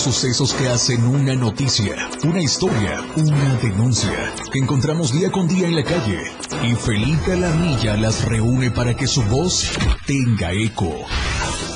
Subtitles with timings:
[0.00, 5.74] Sucesos que hacen una noticia, una historia, una denuncia, que encontramos día con día en
[5.74, 6.22] la calle.
[6.62, 9.68] Y Felipe Alamilla las reúne para que su voz
[10.06, 11.04] tenga eco.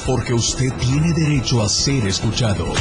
[0.06, 2.72] Porque usted tiene derecho a ser escuchado.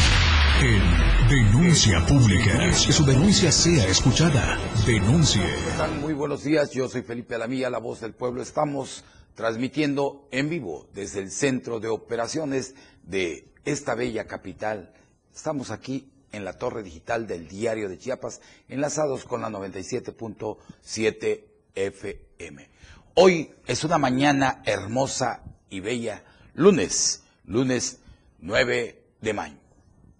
[0.61, 2.59] En Denuncia Pública.
[2.59, 4.59] Que su denuncia sea escuchada.
[4.85, 5.41] Denuncie.
[5.41, 5.99] ¿Qué tal?
[6.01, 6.69] Muy buenos días.
[6.69, 8.43] Yo soy Felipe Alamilla, la voz del pueblo.
[8.43, 9.03] Estamos
[9.33, 14.93] transmitiendo en vivo desde el centro de operaciones de esta bella capital.
[15.33, 22.69] Estamos aquí en la torre digital del diario de Chiapas, enlazados con la 97.7 FM.
[23.15, 27.99] Hoy es una mañana hermosa y bella, lunes, lunes
[28.39, 29.57] 9 de mayo.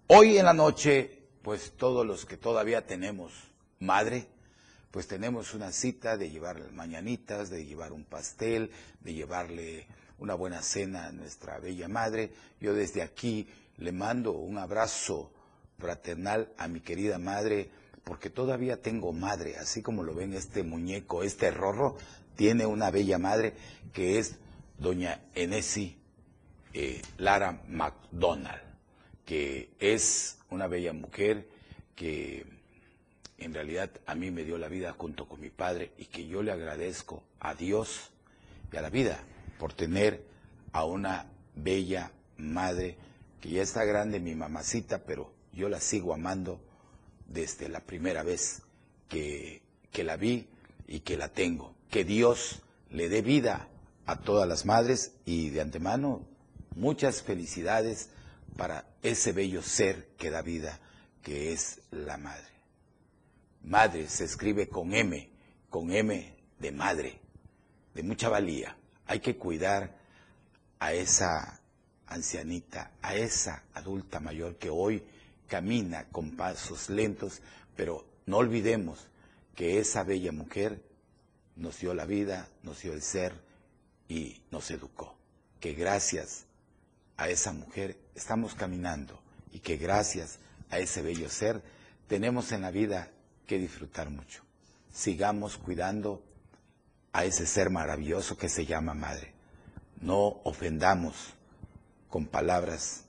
[0.06, 3.32] Hoy en la noche, pues todos los que todavía tenemos
[3.80, 4.28] madre,
[4.90, 8.70] pues tenemos una cita de llevarle mañanitas, de llevar un pastel,
[9.00, 9.86] de llevarle
[10.18, 12.30] una buena cena a nuestra bella madre.
[12.60, 13.48] Yo desde aquí
[13.82, 15.32] le mando un abrazo
[15.78, 17.70] fraternal a mi querida madre,
[18.04, 21.96] porque todavía tengo madre, así como lo ven este muñeco, este rorro,
[22.36, 23.54] tiene una bella madre
[23.92, 24.38] que es
[24.78, 25.98] doña Enesi
[26.72, 28.62] eh, Lara McDonald,
[29.24, 31.48] que es una bella mujer
[31.94, 32.46] que
[33.38, 36.42] en realidad a mí me dio la vida junto con mi padre y que yo
[36.42, 38.10] le agradezco a Dios
[38.72, 39.20] y a la vida
[39.58, 40.24] por tener
[40.72, 42.96] a una bella madre
[43.42, 46.60] que ya está grande, mi mamacita, pero yo la sigo amando
[47.26, 48.62] desde la primera vez
[49.08, 50.46] que, que la vi
[50.86, 51.74] y que la tengo.
[51.90, 53.68] Que Dios le dé vida
[54.06, 56.24] a todas las madres y de antemano
[56.76, 58.10] muchas felicidades
[58.56, 60.78] para ese bello ser que da vida,
[61.20, 62.52] que es la madre.
[63.64, 65.28] Madre se escribe con M,
[65.68, 67.20] con M de madre,
[67.92, 68.76] de mucha valía.
[69.06, 69.98] Hay que cuidar
[70.78, 71.61] a esa
[72.14, 75.02] ancianita, a esa adulta mayor que hoy
[75.48, 77.42] camina con pasos lentos,
[77.76, 79.06] pero no olvidemos
[79.54, 80.82] que esa bella mujer
[81.56, 83.32] nos dio la vida, nos dio el ser
[84.08, 85.16] y nos educó.
[85.60, 86.46] Que gracias
[87.16, 89.20] a esa mujer estamos caminando
[89.52, 90.38] y que gracias
[90.70, 91.62] a ese bello ser
[92.08, 93.10] tenemos en la vida
[93.46, 94.42] que disfrutar mucho.
[94.92, 96.22] Sigamos cuidando
[97.12, 99.32] a ese ser maravilloso que se llama madre.
[100.00, 101.34] No ofendamos
[102.12, 103.04] con palabras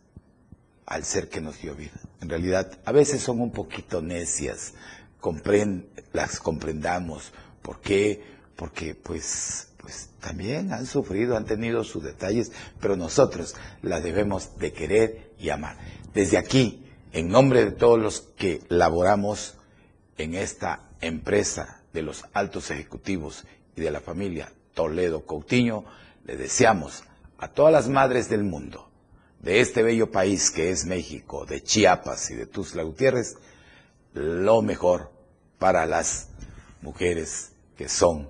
[0.86, 2.00] al ser que nos dio vida.
[2.22, 4.76] En realidad, a veces son un poquito necias,
[6.14, 7.34] las comprendamos.
[7.62, 8.24] ¿Por qué?
[8.56, 14.72] Porque pues, pues también han sufrido, han tenido sus detalles, pero nosotros las debemos de
[14.72, 15.76] querer y amar.
[16.14, 19.58] Desde aquí, en nombre de todos los que laboramos
[20.18, 23.44] en esta empresa de los altos ejecutivos
[23.76, 25.84] y de la familia Toledo Coutinho,
[26.24, 27.04] le deseamos
[27.38, 28.90] a todas las madres del mundo,
[29.44, 33.36] de este bello país que es México, de Chiapas y de Tuzla Gutiérrez,
[34.14, 35.12] lo mejor
[35.60, 36.30] para las
[36.82, 38.30] mujeres que son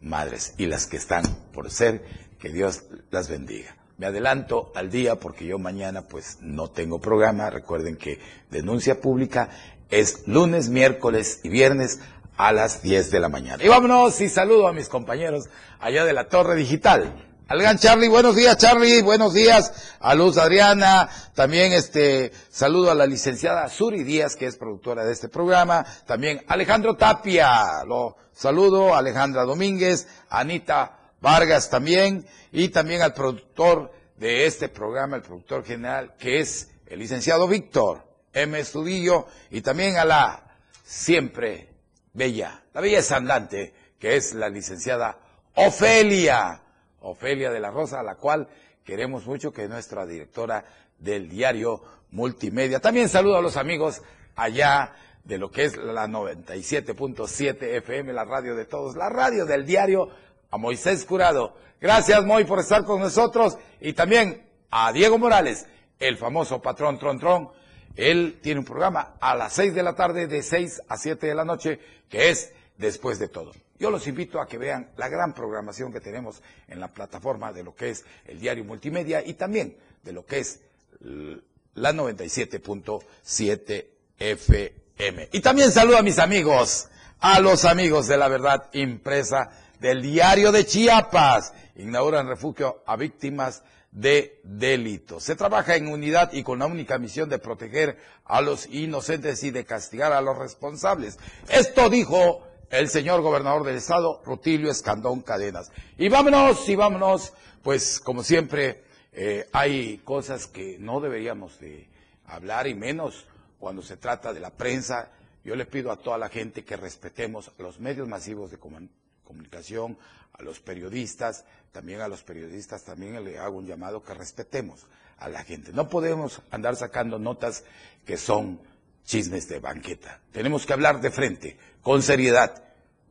[0.00, 1.22] madres y las que están
[1.52, 2.04] por ser,
[2.40, 3.76] que Dios las bendiga.
[3.98, 7.50] Me adelanto al día porque yo mañana pues no tengo programa.
[7.50, 8.18] Recuerden que
[8.50, 9.50] denuncia pública
[9.90, 12.00] es lunes, miércoles y viernes
[12.36, 13.62] a las 10 de la mañana.
[13.62, 15.48] Y vámonos y saludo a mis compañeros
[15.78, 17.31] allá de la Torre Digital.
[17.52, 19.94] Algan Charlie, buenos días Charlie, buenos días.
[20.00, 25.12] A Luz Adriana, también este saludo a la licenciada Suri Díaz, que es productora de
[25.12, 33.12] este programa, también Alejandro Tapia, lo saludo, Alejandra Domínguez, Anita Vargas también, y también al
[33.12, 38.02] productor de este programa, el productor general, que es el licenciado Víctor
[38.32, 38.58] M.
[38.58, 41.68] Estudillo, y también a la siempre
[42.14, 45.18] bella, la belleza andante, que es la licenciada
[45.54, 46.61] Ofelia,
[47.02, 48.48] Ofelia de la Rosa, a la cual
[48.84, 50.64] queremos mucho, que es nuestra directora
[50.98, 52.80] del diario Multimedia.
[52.80, 54.02] También saludo a los amigos
[54.36, 59.64] allá de lo que es la 97.7 FM, la radio de todos, la radio del
[59.64, 60.08] diario,
[60.50, 61.54] a Moisés Curado.
[61.80, 63.56] Gracias, Moy, por estar con nosotros.
[63.80, 65.66] Y también a Diego Morales,
[65.98, 67.50] el famoso patrón Tron Tron.
[67.96, 71.34] Él tiene un programa a las 6 de la tarde, de 6 a 7 de
[71.34, 71.78] la noche,
[72.08, 73.52] que es Después de todo.
[73.82, 77.64] Yo los invito a que vean la gran programación que tenemos en la plataforma de
[77.64, 80.60] lo que es el diario multimedia y también de lo que es
[81.00, 83.86] la 97.7
[84.20, 85.30] FM.
[85.32, 89.50] Y también saludo a mis amigos, a los amigos de la verdad impresa
[89.80, 91.52] del diario de Chiapas.
[91.74, 95.24] Inauguran refugio a víctimas de delitos.
[95.24, 99.50] Se trabaja en unidad y con la única misión de proteger a los inocentes y
[99.50, 101.18] de castigar a los responsables.
[101.48, 105.70] Esto dijo el señor gobernador del estado, Rutilio Escandón Cadenas.
[105.98, 108.82] Y vámonos, y vámonos, pues como siempre,
[109.12, 111.86] eh, hay cosas que no deberíamos de
[112.24, 113.26] hablar y menos
[113.60, 115.10] cuando se trata de la prensa.
[115.44, 119.98] Yo le pido a toda la gente que respetemos los medios masivos de comunicación,
[120.32, 124.86] a los periodistas, también a los periodistas también le hago un llamado que respetemos
[125.18, 125.74] a la gente.
[125.74, 127.64] No podemos andar sacando notas
[128.06, 128.60] que son
[129.04, 130.20] chismes de banqueta.
[130.32, 132.64] Tenemos que hablar de frente, con seriedad,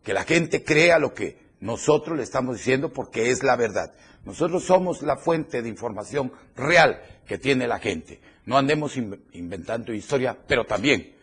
[0.03, 3.93] que la gente crea lo que nosotros le estamos diciendo porque es la verdad.
[4.25, 8.19] Nosotros somos la fuente de información real que tiene la gente.
[8.45, 11.15] No andemos inventando historia, pero también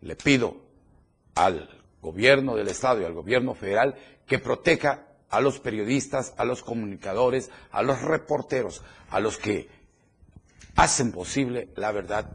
[0.00, 0.56] le pido
[1.34, 1.68] al
[2.00, 3.94] gobierno del Estado y al gobierno federal
[4.26, 9.68] que proteja a los periodistas, a los comunicadores, a los reporteros, a los que
[10.76, 12.30] hacen posible la verdad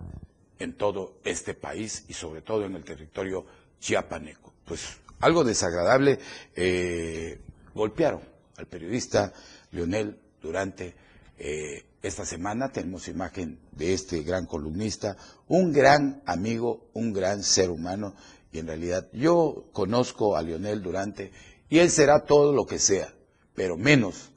[0.60, 3.46] en todo este país y sobre todo en el territorio
[3.80, 4.54] chiapaneco.
[4.66, 6.20] Pues algo desagradable,
[6.56, 7.40] eh,
[7.74, 8.22] golpearon
[8.58, 9.34] al periodista
[9.72, 10.96] Leonel durante
[11.38, 12.72] eh, esta semana.
[12.72, 15.18] Tenemos imagen de este gran columnista,
[15.48, 18.16] un gran amigo, un gran ser humano
[18.52, 21.32] y en realidad yo conozco a Leonel Durante
[21.68, 23.14] y él será todo lo que sea,
[23.54, 24.32] pero menos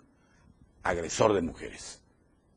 [0.83, 2.01] agresor de mujeres.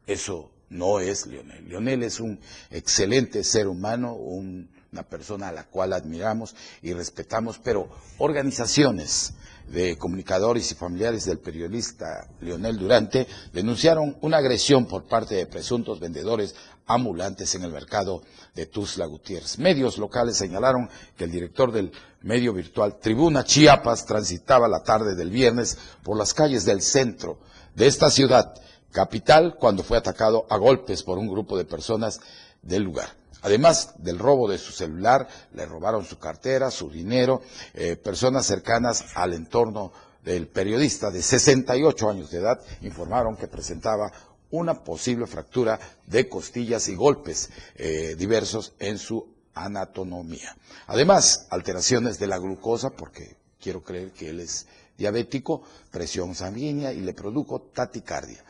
[0.07, 1.67] Eso no es Lionel.
[1.67, 2.39] Lionel es un
[2.71, 9.33] excelente ser humano, una persona a la cual admiramos y respetamos, pero organizaciones
[9.67, 15.99] de comunicadores y familiares del periodista Leonel Durante denunciaron una agresión por parte de presuntos
[15.99, 16.55] vendedores
[16.87, 18.23] ambulantes en el mercado
[18.55, 19.59] de Tuzla Gutiérrez.
[19.59, 21.91] Medios locales señalaron que el director del
[22.21, 27.39] medio virtual Tribuna Chiapas transitaba la tarde del viernes por las calles del centro
[27.75, 28.53] de esta ciudad
[28.91, 32.19] capital cuando fue atacado a golpes por un grupo de personas
[32.61, 33.09] del lugar.
[33.41, 37.41] Además del robo de su celular, le robaron su cartera, su dinero,
[37.73, 39.91] eh, personas cercanas al entorno
[40.23, 44.11] del periodista de 68 años de edad informaron que presentaba
[44.51, 50.55] una posible fractura de costillas y golpes eh, diversos en su anatomía.
[50.87, 54.67] Además, alteraciones de la glucosa, porque quiero creer que él es
[54.97, 58.43] diabético, presión sanguínea y le produjo taticardia.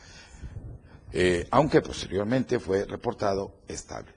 [1.12, 4.12] Eh, aunque posteriormente fue reportado estable.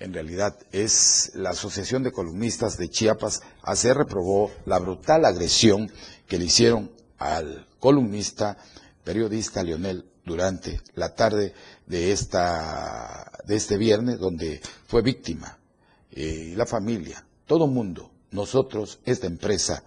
[0.00, 3.42] En realidad es la Asociación de Columnistas de Chiapas
[3.74, 5.90] se reprobó la brutal agresión
[6.26, 8.58] que le hicieron al columnista
[9.04, 11.54] periodista Leonel durante la tarde
[11.86, 15.58] de esta de este viernes donde fue víctima
[16.10, 19.84] eh, la familia, todo mundo, nosotros, esta empresa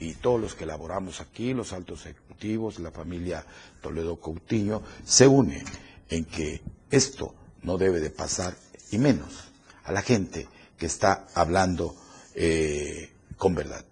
[0.00, 3.44] y todos los que elaboramos aquí, los altos ejecutivos, la familia
[3.80, 5.64] Toledo Coutinho, se une
[6.08, 8.54] en que esto no debe de pasar,
[8.90, 9.50] y menos
[9.84, 11.94] a la gente que está hablando
[12.34, 13.84] eh, con verdad,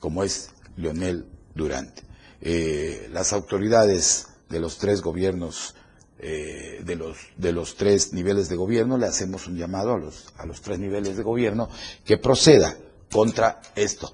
[0.00, 2.02] como es Leonel Durante.
[2.40, 5.74] Eh, las autoridades de los tres gobiernos,
[6.18, 10.26] eh, de, los, de los tres niveles de gobierno, le hacemos un llamado a los,
[10.36, 11.68] a los tres niveles de gobierno
[12.04, 12.76] que proceda
[13.10, 14.12] contra esto,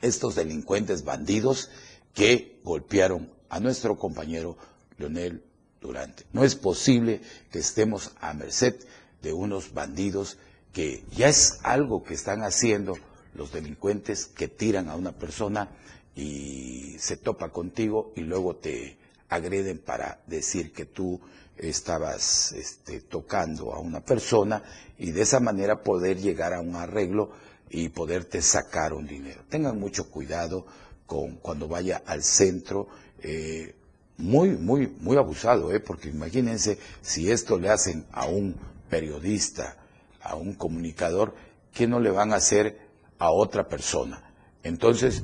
[0.00, 1.70] estos delincuentes bandidos
[2.14, 4.56] que golpearon a nuestro compañero
[4.98, 5.42] Leonel
[5.80, 6.24] Durante.
[6.32, 7.20] No es posible
[7.50, 8.74] que estemos a merced
[9.22, 10.36] de unos bandidos
[10.72, 12.96] que ya es algo que están haciendo
[13.34, 15.68] los delincuentes que tiran a una persona
[16.14, 18.98] y se topa contigo y luego te
[19.28, 21.20] agreden para decir que tú
[21.56, 24.62] estabas este, tocando a una persona
[24.98, 27.30] y de esa manera poder llegar a un arreglo
[27.70, 29.42] y poderte sacar un dinero.
[29.48, 30.66] Tengan mucho cuidado
[31.06, 32.88] con cuando vaya al centro.
[33.22, 33.74] Eh,
[34.18, 35.80] muy, muy, muy abusado, ¿eh?
[35.80, 38.54] porque imagínense si esto le hacen a un
[38.90, 39.76] periodista,
[40.20, 41.34] a un comunicador,
[41.72, 42.78] ¿qué no le van a hacer
[43.18, 44.22] a otra persona?
[44.62, 45.22] Entonces,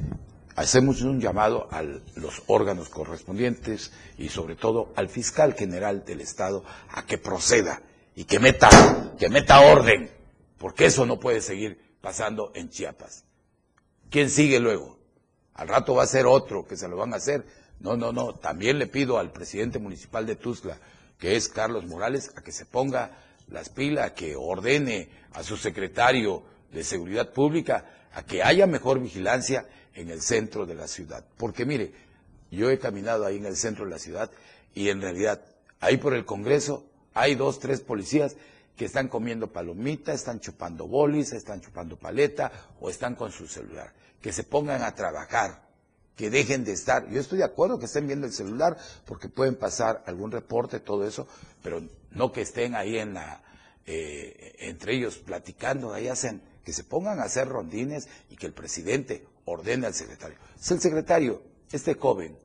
[0.54, 6.64] hacemos un llamado a los órganos correspondientes y sobre todo al fiscal general del Estado
[6.90, 7.82] a que proceda
[8.14, 10.10] y que meta, que meta orden,
[10.56, 13.24] porque eso no puede seguir pasando en Chiapas.
[14.10, 14.96] ¿Quién sigue luego?
[15.54, 17.44] Al rato va a ser otro que se lo van a hacer.
[17.80, 18.36] No, no, no.
[18.36, 20.78] También le pido al presidente municipal de Tuzla,
[21.18, 23.10] que es Carlos Morales, a que se ponga
[23.48, 29.66] las pilas, que ordene a su secretario de Seguridad Pública a que haya mejor vigilancia
[29.92, 31.24] en el centro de la ciudad.
[31.36, 31.90] Porque mire,
[32.52, 34.30] yo he caminado ahí en el centro de la ciudad
[34.76, 35.44] y en realidad
[35.80, 38.36] ahí por el Congreso hay dos, tres policías
[38.76, 43.92] que están comiendo palomitas, están chupando bolis, están chupando paleta o están con su celular.
[44.20, 45.66] Que se pongan a trabajar,
[46.14, 47.08] que dejen de estar.
[47.08, 51.06] Yo estoy de acuerdo que estén viendo el celular porque pueden pasar algún reporte, todo
[51.06, 51.26] eso,
[51.62, 53.42] pero no que estén ahí en la,
[53.86, 58.52] eh, entre ellos platicando, ahí hacen, que se pongan a hacer rondines y que el
[58.52, 60.36] presidente ordene al secretario.
[60.58, 62.36] Si el secretario, este joven,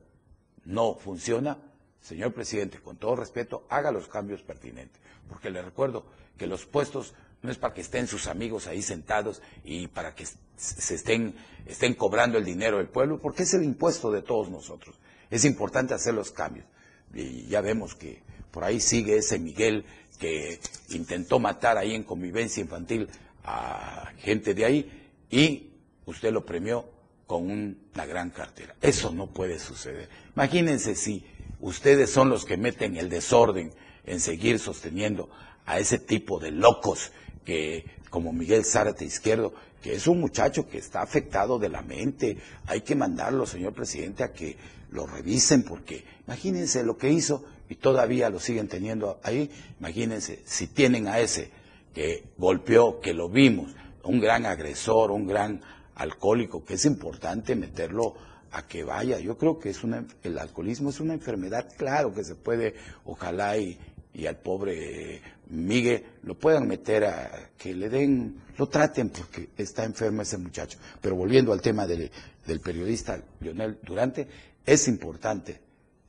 [0.64, 1.58] no funciona,
[2.00, 5.02] señor presidente, con todo respeto, haga los cambios pertinentes.
[5.28, 6.04] Porque le recuerdo
[6.42, 10.26] que los puestos no es para que estén sus amigos ahí sentados y para que
[10.56, 14.96] se estén, estén cobrando el dinero del pueblo, porque es el impuesto de todos nosotros.
[15.30, 16.66] Es importante hacer los cambios.
[17.14, 19.84] Y ya vemos que por ahí sigue ese Miguel
[20.18, 20.58] que
[20.88, 23.08] intentó matar ahí en convivencia infantil
[23.44, 25.70] a gente de ahí y
[26.06, 26.88] usted lo premió
[27.28, 28.74] con una gran cartera.
[28.80, 30.08] Eso no puede suceder.
[30.34, 31.24] Imagínense si
[31.60, 33.72] ustedes son los que meten el desorden
[34.04, 35.30] en seguir sosteniendo
[35.66, 37.12] a ese tipo de locos
[37.44, 42.38] que, como Miguel Zárate Izquierdo, que es un muchacho que está afectado de la mente.
[42.66, 44.56] Hay que mandarlo, señor presidente, a que
[44.90, 49.50] lo revisen, porque imagínense lo que hizo y todavía lo siguen teniendo ahí.
[49.80, 51.50] Imagínense si tienen a ese
[51.92, 55.60] que golpeó, que lo vimos, un gran agresor, un gran
[55.96, 58.14] alcohólico, que es importante meterlo
[58.52, 59.18] a que vaya.
[59.18, 63.56] Yo creo que es una, el alcoholismo es una enfermedad, claro que se puede, ojalá
[63.58, 63.78] y,
[64.14, 69.84] y al pobre Miguel lo puedan meter a que le den, lo traten porque está
[69.84, 70.78] enfermo ese muchacho.
[71.00, 72.10] Pero volviendo al tema del,
[72.46, 74.26] del periodista Leonel Durante,
[74.64, 75.60] es importante,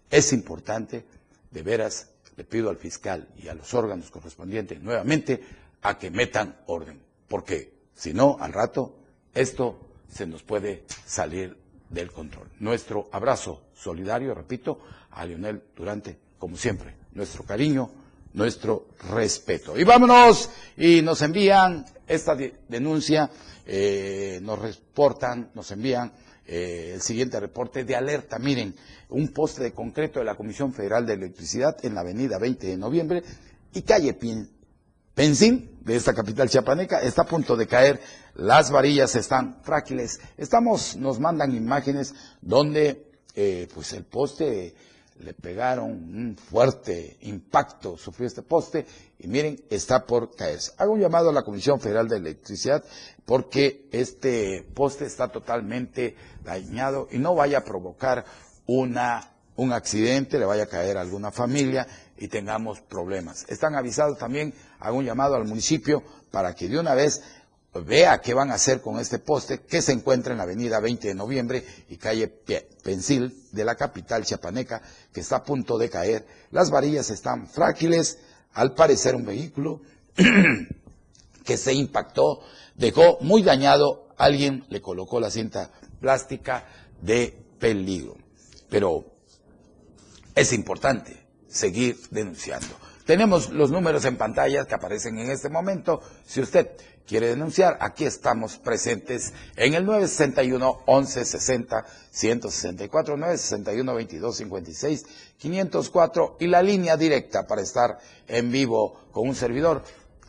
[0.09, 1.05] es importante,
[1.51, 5.41] de veras, le pido al fiscal y a los órganos correspondientes nuevamente
[5.81, 8.97] a que metan orden, porque si no, al rato,
[9.33, 11.57] esto se nos puede salir
[11.89, 12.47] del control.
[12.59, 14.79] Nuestro abrazo solidario, repito,
[15.11, 17.91] a Leonel Durante, como siempre, nuestro cariño,
[18.33, 19.77] nuestro respeto.
[19.77, 22.35] Y vámonos, y nos envían esta
[22.67, 23.29] denuncia,
[23.65, 26.11] eh, nos reportan, nos envían
[26.45, 28.39] eh, el siguiente reporte de alerta.
[28.39, 28.75] Miren,
[29.09, 32.77] un poste de concreto de la Comisión Federal de Electricidad en la avenida 20 de
[32.77, 33.23] noviembre
[33.73, 34.17] y calle
[35.13, 38.01] Pensin de esta capital chiapaneca está a punto de caer.
[38.35, 40.19] Las varillas están frágiles.
[40.37, 44.73] Estamos, nos mandan imágenes donde eh, pues el poste
[45.19, 48.85] le pegaron un fuerte impacto, sufrió este poste
[49.19, 50.71] y miren, está por caerse.
[50.77, 52.83] Hago un llamado a la Comisión Federal de Electricidad
[53.25, 58.25] porque este poste está totalmente dañado y no vaya a provocar
[58.65, 63.45] una, un accidente, le vaya a caer a alguna familia y tengamos problemas.
[63.49, 67.21] Están avisados también, hago un llamado al municipio para que de una vez
[67.81, 71.07] vea qué van a hacer con este poste que se encuentra en la avenida 20
[71.07, 72.27] de noviembre y calle
[72.83, 76.25] Pensil de la capital chiapaneca que está a punto de caer.
[76.51, 78.19] Las varillas están frágiles,
[78.53, 79.81] al parecer un vehículo
[81.43, 82.41] que se impactó,
[82.75, 86.65] dejó muy dañado, alguien le colocó la cinta plástica
[87.01, 88.15] de peligro.
[88.69, 89.05] Pero
[90.35, 92.67] es importante seguir denunciando.
[93.05, 96.01] Tenemos los números en pantalla que aparecen en este momento.
[96.25, 96.71] Si usted
[97.07, 105.05] quiere denunciar, aquí estamos presentes en el 961 1160 164 961 2256
[105.37, 109.83] 504 y la línea directa para estar en vivo con un servidor.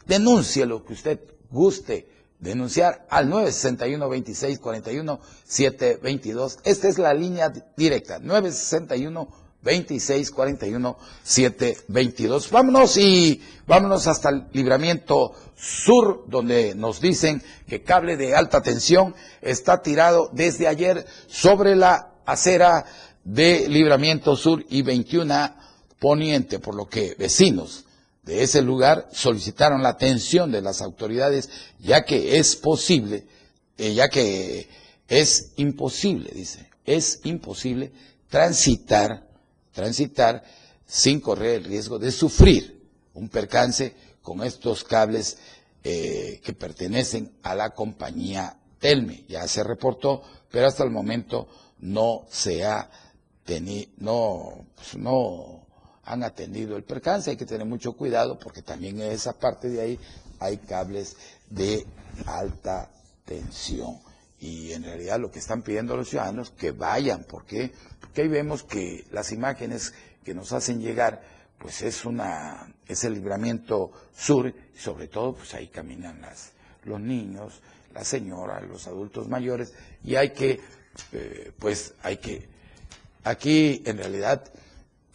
[0.07, 6.59] Denuncie lo que usted guste denunciar al 961 26 41 722.
[6.65, 12.51] Esta es la línea directa 961 26 41 7 22.
[12.51, 19.15] Vámonos y vámonos hasta el libramiento sur, donde nos dicen que cable de alta tensión
[19.41, 22.85] está tirado desde ayer sobre la acera
[23.25, 25.57] de libramiento sur y 21
[25.99, 27.87] poniente, por lo que vecinos
[28.23, 33.27] de ese lugar solicitaron la atención de las autoridades, ya que es posible,
[33.77, 34.69] eh, ya que
[35.09, 37.93] es imposible, dice, es imposible
[38.29, 39.24] transitar
[39.75, 40.43] transitar
[40.87, 45.37] sin correr el riesgo de sufrir un percance con estos cables
[45.83, 49.25] eh, que pertenecen a la compañía Telme.
[49.29, 51.49] Ya se reportó, pero hasta el momento
[51.81, 52.89] no se ha
[53.45, 55.67] tenido, no, pues no
[56.05, 57.31] han atendido el percance.
[57.31, 60.01] Hay que tener mucho cuidado porque también en esa parte de ahí
[60.39, 61.17] hay cables
[61.51, 61.87] de
[62.27, 62.91] alta
[63.25, 63.99] tensión
[64.45, 67.47] y en realidad lo que están pidiendo los ciudadanos que vayan, ¿por
[68.15, 69.93] Porque ahí vemos que las imágenes
[70.25, 71.21] que nos hacen llegar,
[71.59, 76.53] pues es una, es el libramiento sur, y sobre todo pues ahí caminan las,
[76.85, 77.61] los niños,
[77.93, 79.73] las señoras, los adultos mayores,
[80.05, 80.61] y hay que,
[81.11, 82.47] eh, pues hay que,
[83.25, 84.45] aquí en realidad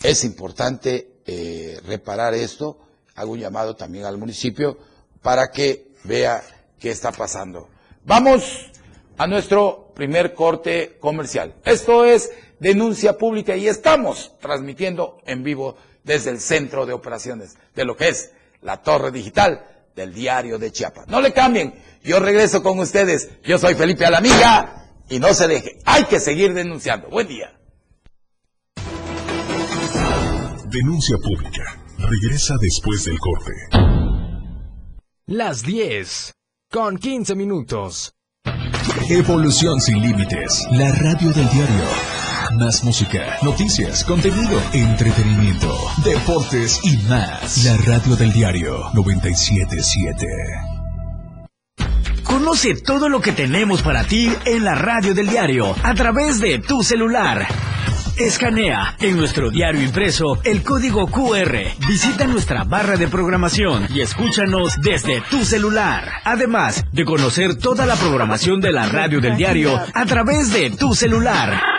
[0.03, 2.82] es importante eh, reparar esto,
[3.15, 4.77] hago un llamado también al municipio
[5.22, 6.44] para que vea
[6.77, 7.70] qué está pasando.
[8.03, 8.70] Vamos
[9.18, 11.56] a nuestro primer corte comercial.
[11.63, 12.29] Esto es
[12.60, 18.10] denuncia pública y estamos transmitiendo en vivo desde el centro de operaciones de lo que
[18.10, 21.08] es la torre digital del diario de Chiapas.
[21.08, 21.74] No le cambien,
[22.04, 23.30] yo regreso con ustedes.
[23.44, 25.80] Yo soy Felipe Alamilla y no se deje.
[25.86, 27.10] Hay que seguir denunciando.
[27.10, 27.54] Buen día.
[30.72, 31.63] Denuncia pública.
[31.98, 33.51] Regresa después del corte.
[35.25, 36.34] Las 10.
[36.72, 38.13] Con 15 minutos.
[39.10, 40.66] Evolución sin límites.
[40.72, 42.19] La radio del diario.
[42.58, 45.72] Más música, noticias, contenido, entretenimiento,
[46.03, 47.63] deportes y más.
[47.63, 50.25] La radio del diario 977.
[52.24, 56.58] Conoce todo lo que tenemos para ti en la radio del diario a través de
[56.58, 57.46] tu celular.
[58.18, 61.56] Escanea en nuestro diario impreso el código QR.
[61.88, 66.13] Visita nuestra barra de programación y escúchanos desde tu celular.
[66.24, 70.96] Además de conocer toda la programación de la radio del diario a través de tu
[70.96, 71.79] celular.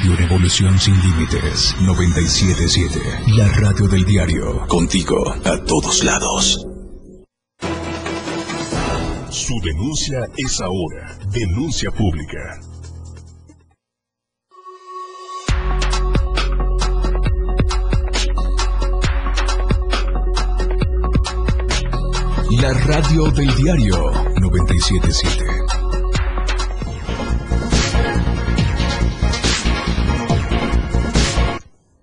[0.00, 3.34] Radio Revolución Sin Límites 977.
[3.36, 4.66] La radio del diario.
[4.66, 6.66] Contigo a todos lados.
[9.28, 11.18] Su denuncia es ahora.
[11.30, 12.60] Denuncia pública.
[22.52, 25.59] La radio del diario 977.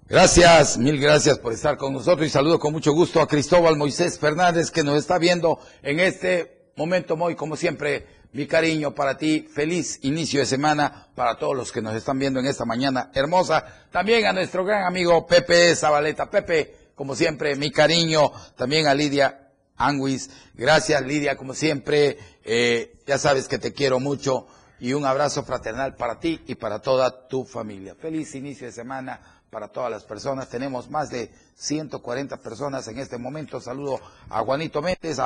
[0.09, 4.17] Gracias, mil gracias por estar con nosotros y saludo con mucho gusto a Cristóbal Moisés
[4.17, 9.49] Fernández que nos está viendo en este momento muy como siempre mi cariño para ti,
[9.53, 13.65] feliz inicio de semana para todos los que nos están viendo en esta mañana hermosa,
[13.91, 19.49] también a nuestro gran amigo Pepe Zabaleta, Pepe, como siempre, mi cariño, también a Lidia
[19.75, 24.47] Anguis, gracias Lidia, como siempre, eh, ya sabes que te quiero mucho
[24.79, 27.95] y un abrazo fraternal para ti y para toda tu familia.
[27.95, 30.49] Feliz inicio de semana para todas las personas.
[30.49, 33.61] Tenemos más de 140 personas en este momento.
[33.61, 35.17] Saludo a Juanito Méndez.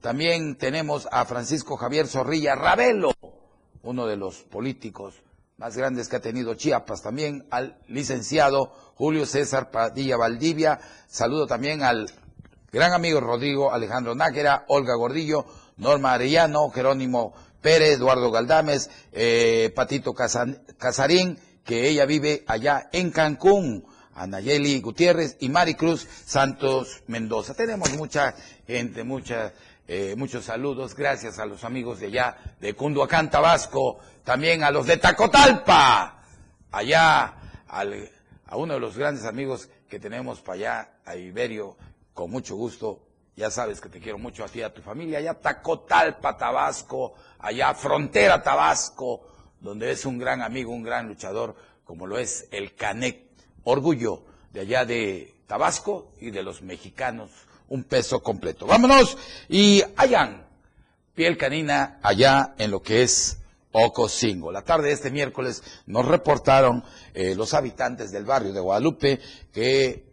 [0.00, 3.12] también tenemos a Francisco Javier Zorrilla Ravelo,
[3.82, 5.14] uno de los políticos
[5.58, 7.02] más grandes que ha tenido Chiapas.
[7.02, 10.80] También al licenciado Julio César Padilla Valdivia.
[11.06, 12.10] Saludo también al
[12.72, 20.14] gran amigo Rodrigo Alejandro Nájera, Olga Gordillo, Norma Arellano, Jerónimo Pérez, Eduardo Galdames, eh, Patito
[20.14, 27.54] Casarín, que ella vive allá en Cancún, Anayeli Gutiérrez y Maricruz Santos Mendoza.
[27.54, 28.34] Tenemos mucha
[28.66, 29.52] gente, mucha,
[29.88, 34.86] eh, muchos saludos, gracias a los amigos de allá de Cunduacán, Tabasco, también a los
[34.86, 36.22] de Tacotalpa,
[36.70, 37.34] allá
[37.68, 41.76] a uno de los grandes amigos que tenemos para allá, a Iberio,
[42.14, 43.02] con mucho gusto.
[43.34, 47.14] Ya sabes que te quiero mucho a ti y a tu familia, allá Tacotalpa, Tabasco,
[47.40, 52.74] allá Frontera, Tabasco, donde es un gran amigo, un gran luchador, como lo es el
[52.74, 53.20] Canec,
[53.64, 57.30] orgullo de allá de Tabasco y de los mexicanos,
[57.68, 58.66] un peso completo.
[58.66, 59.16] Vámonos
[59.48, 60.46] y hayan
[61.14, 63.38] piel canina allá en lo que es
[63.72, 64.52] Ocosingo.
[64.52, 69.20] La tarde de este miércoles nos reportaron eh, los habitantes del barrio de Guadalupe
[69.52, 70.04] que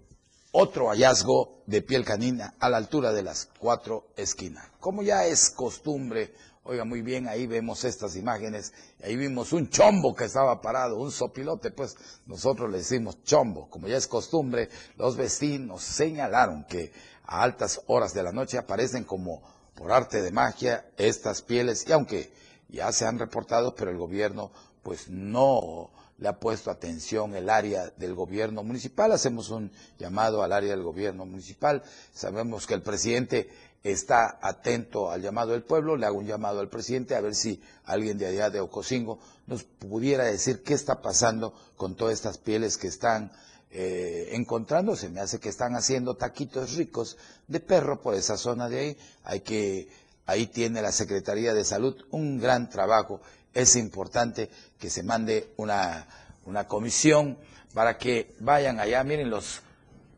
[0.51, 4.67] otro hallazgo de piel canina a la altura de las cuatro esquinas.
[4.79, 6.33] Como ya es costumbre,
[6.65, 8.71] Oiga, muy bien, ahí vemos estas imágenes.
[9.03, 13.69] Ahí vimos un chombo que estaba parado, un sopilote, pues nosotros le decimos chombo.
[13.69, 16.93] Como ya es costumbre, los vecinos señalaron que
[17.25, 19.43] a altas horas de la noche aparecen como
[19.75, 22.31] por arte de magia estas pieles, y aunque
[22.69, 27.89] ya se han reportado, pero el gobierno pues no le ha puesto atención el área
[27.97, 29.11] del gobierno municipal.
[29.11, 31.83] Hacemos un llamado al área del gobierno municipal.
[32.13, 33.49] Sabemos que el presidente
[33.83, 35.95] está atento al llamado del pueblo.
[35.97, 39.63] Le hago un llamado al presidente a ver si alguien de allá de Ocosingo nos
[39.63, 43.31] pudiera decir qué está pasando con todas estas pieles que están
[43.71, 44.95] eh, encontrando.
[44.95, 47.17] Se me hace que están haciendo taquitos ricos
[47.47, 48.97] de perro por esa zona de ahí.
[49.23, 49.89] Hay que,
[50.25, 53.21] ahí tiene la Secretaría de Salud un gran trabajo
[53.53, 56.07] es importante que se mande una,
[56.45, 57.37] una comisión
[57.73, 59.61] para que vayan allá, miren los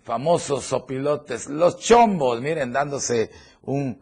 [0.03, 3.31] famosos sopilotes, los chombos, miren, dándose
[3.65, 3.99] un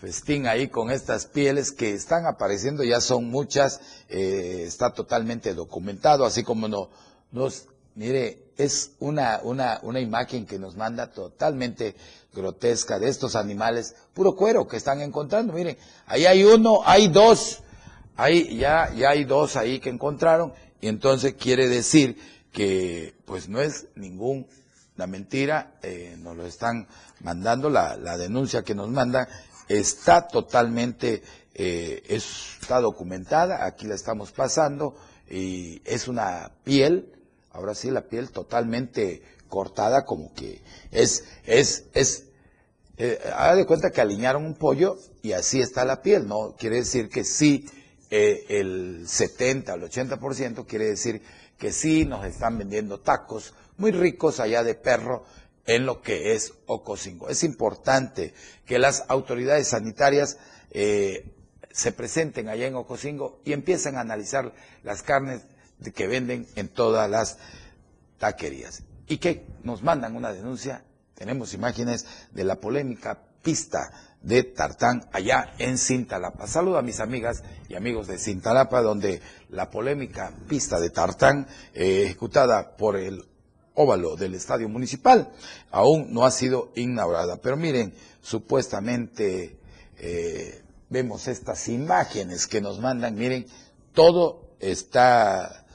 [0.00, 6.24] festín ahí con estas pieles que están apareciendo, ya son muchas, eh, está totalmente documentado,
[6.24, 6.90] así como no,
[7.32, 11.94] nos, mire, es una, una, una imagen que nos manda totalmente
[12.32, 17.62] grotesca de estos animales, puro cuero que están encontrando, miren, ahí hay uno, hay dos,
[18.16, 22.16] Ahí ya, ya hay dos ahí que encontraron y entonces quiere decir
[22.50, 24.46] que pues no es ninguna
[25.06, 26.88] mentira, eh, nos lo están
[27.20, 29.26] mandando, la, la, denuncia que nos mandan
[29.68, 31.22] está totalmente,
[31.54, 34.96] eh, está documentada, aquí la estamos pasando
[35.28, 37.12] y es una piel,
[37.52, 42.24] ahora sí la piel totalmente cortada como que es, es, es,
[42.98, 46.54] eh, haga de cuenta que alinearon un pollo y así está la piel, ¿no?
[46.56, 47.66] Quiere decir que sí
[48.10, 51.22] eh, el 70 al 80% quiere decir
[51.58, 55.24] que sí nos están vendiendo tacos muy ricos allá de perro
[55.66, 57.28] en lo que es Ocosingo.
[57.28, 60.38] Es importante que las autoridades sanitarias
[60.70, 61.32] eh,
[61.70, 64.52] se presenten allá en Ocosingo y empiecen a analizar
[64.82, 65.42] las carnes
[65.94, 67.38] que venden en todas las
[68.18, 68.82] taquerías.
[69.08, 75.54] Y que nos mandan una denuncia, tenemos imágenes de la polémica pista de Tartán allá
[75.58, 76.46] en Cintalapa.
[76.46, 82.02] Saludo a mis amigas y amigos de Cintalapa, donde la polémica pista de Tartán, eh,
[82.04, 83.24] ejecutada por el
[83.76, 85.32] óvalo del estadio municipal,
[85.70, 87.36] aún no ha sido inaugurada.
[87.36, 89.58] Pero miren, supuestamente
[89.98, 93.46] eh, vemos estas imágenes que nos mandan, miren,
[93.92, 95.65] todo está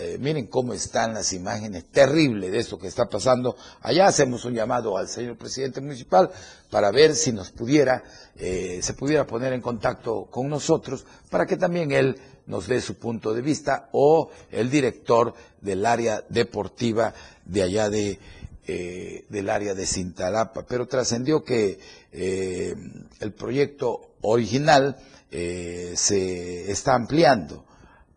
[0.00, 3.56] eh, miren cómo están las imágenes, terrible de esto que está pasando.
[3.80, 6.30] Allá hacemos un llamado al señor presidente municipal
[6.70, 8.04] para ver si nos pudiera,
[8.36, 12.94] eh, se pudiera poner en contacto con nosotros para que también él nos dé su
[12.94, 17.12] punto de vista o el director del área deportiva
[17.44, 18.20] de allá de,
[18.68, 20.64] eh, del área de Cintalapa.
[20.64, 21.80] Pero trascendió que
[22.12, 24.96] el proyecto original
[25.30, 27.64] se está ampliando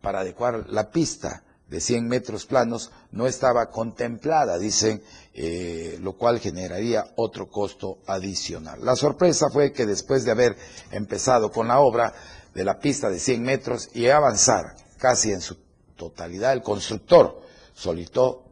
[0.00, 6.38] para adecuar la pista de 100 metros planos no estaba contemplada, dicen, eh, lo cual
[6.38, 8.84] generaría otro costo adicional.
[8.84, 10.54] La sorpresa fue que después de haber
[10.90, 12.12] empezado con la obra
[12.54, 15.56] de la pista de 100 metros y avanzar casi en su
[15.96, 17.40] totalidad, el constructor
[17.72, 18.44] solicitó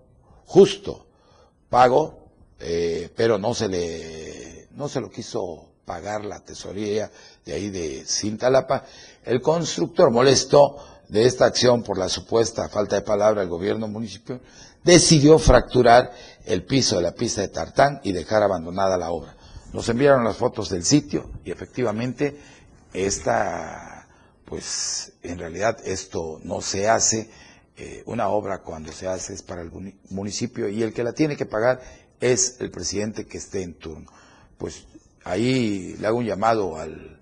[0.47, 1.07] justo
[1.69, 7.11] pago, eh, pero no se le, no se lo quiso pagar la tesorería
[7.45, 8.87] de ahí de Cintalapa.
[9.23, 10.79] El constructor molesto
[11.11, 14.41] de esta acción por la supuesta falta de palabra del gobierno municipal,
[14.85, 16.13] decidió fracturar
[16.45, 19.37] el piso de la pista de Tartán y dejar abandonada la obra.
[19.73, 22.39] Nos enviaron las fotos del sitio y efectivamente
[22.93, 24.09] esta,
[24.45, 27.31] pues en realidad esto no se hace,
[27.77, 29.71] eh, una obra cuando se hace es para el
[30.11, 31.81] municipio y el que la tiene que pagar
[32.21, 34.11] es el presidente que esté en turno.
[34.59, 34.85] Pues
[35.25, 37.20] ahí le hago un llamado al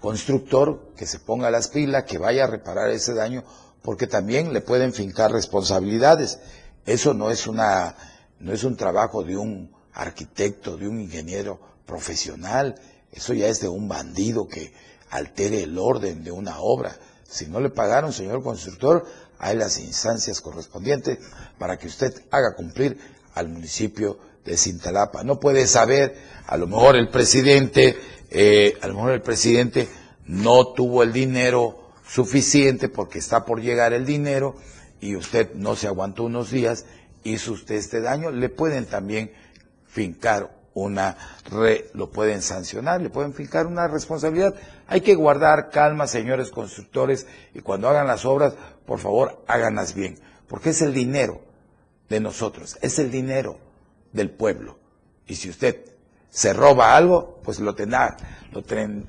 [0.00, 3.44] constructor que se ponga las pilas, que vaya a reparar ese daño,
[3.82, 6.38] porque también le pueden fincar responsabilidades.
[6.86, 7.94] Eso no es una,
[8.40, 12.76] no es un trabajo de un arquitecto, de un ingeniero profesional,
[13.12, 14.72] eso ya es de un bandido que
[15.10, 16.96] altere el orden de una obra.
[17.28, 19.04] Si no le pagaron, señor constructor,
[19.38, 21.18] hay las instancias correspondientes
[21.58, 22.98] para que usted haga cumplir
[23.34, 25.24] al municipio de Cintalapa.
[25.24, 27.96] No puede saber, a lo mejor el presidente
[28.30, 29.88] eh, a lo mejor el presidente
[30.26, 34.56] no tuvo el dinero suficiente porque está por llegar el dinero
[35.00, 36.86] y usted no se aguantó unos días,
[37.24, 39.32] hizo usted este daño, le pueden también
[39.86, 41.16] fincar una
[41.50, 44.54] re, lo pueden sancionar, le pueden fincar una responsabilidad.
[44.86, 48.54] Hay que guardar calma, señores constructores, y cuando hagan las obras,
[48.86, 51.40] por favor, háganlas bien, porque es el dinero
[52.08, 53.58] de nosotros, es el dinero
[54.12, 54.78] del pueblo.
[55.26, 55.89] Y si usted
[56.30, 58.16] se roba algo, pues lo tendrá,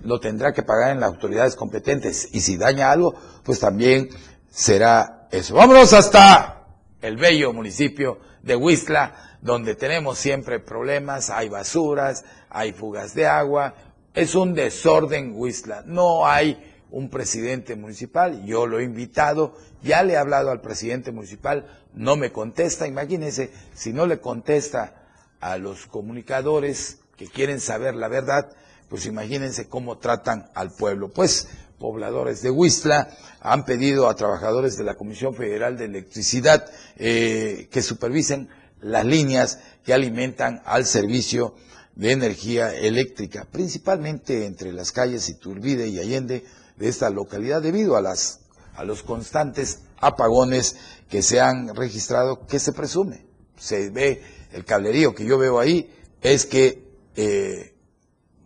[0.04, 2.30] lo, tendrá que pagar en las autoridades competentes.
[2.34, 4.10] Y si daña algo, pues también
[4.50, 5.56] será eso.
[5.56, 6.66] Vámonos hasta
[7.02, 13.76] el bello municipio de Huistla, donde tenemos siempre problemas, hay basuras, hay fugas de agua,
[14.14, 15.84] es un desorden Huistla.
[15.86, 21.12] No hay un presidente municipal, yo lo he invitado, ya le he hablado al presidente
[21.12, 25.08] municipal, no me contesta, imagínense, si no le contesta
[25.40, 28.50] a los comunicadores que quieren saber la verdad,
[28.90, 31.10] pues imagínense cómo tratan al pueblo.
[31.10, 36.66] Pues pobladores de Huistla han pedido a trabajadores de la Comisión Federal de Electricidad
[36.98, 41.54] eh, que supervisen las líneas que alimentan al servicio
[41.94, 46.44] de energía eléctrica, principalmente entre las calles Iturbide y Allende
[46.78, 48.40] de esta localidad, debido a, las,
[48.74, 50.76] a los constantes apagones
[51.08, 53.28] que se han registrado, que se presume.
[53.60, 57.76] Se ve el cablerío que yo veo ahí, es que eh,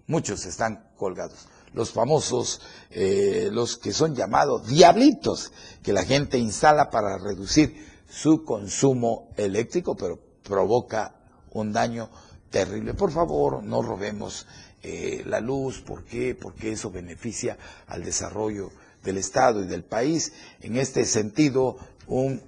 [0.08, 1.48] muchos están colgados.
[1.74, 5.52] Los famosos, eh, los que son llamados diablitos,
[5.84, 7.76] que la gente instala para reducir
[8.10, 11.16] su consumo eléctrico, pero provoca
[11.52, 12.10] un daño
[12.50, 12.94] terrible.
[12.94, 14.48] Por favor, no robemos
[14.84, 15.82] eh, la luz.
[15.82, 16.36] ¿Por qué?
[16.36, 18.72] Porque eso beneficia al desarrollo
[19.04, 20.32] del Estado y del país.
[20.62, 22.42] En este sentido, un,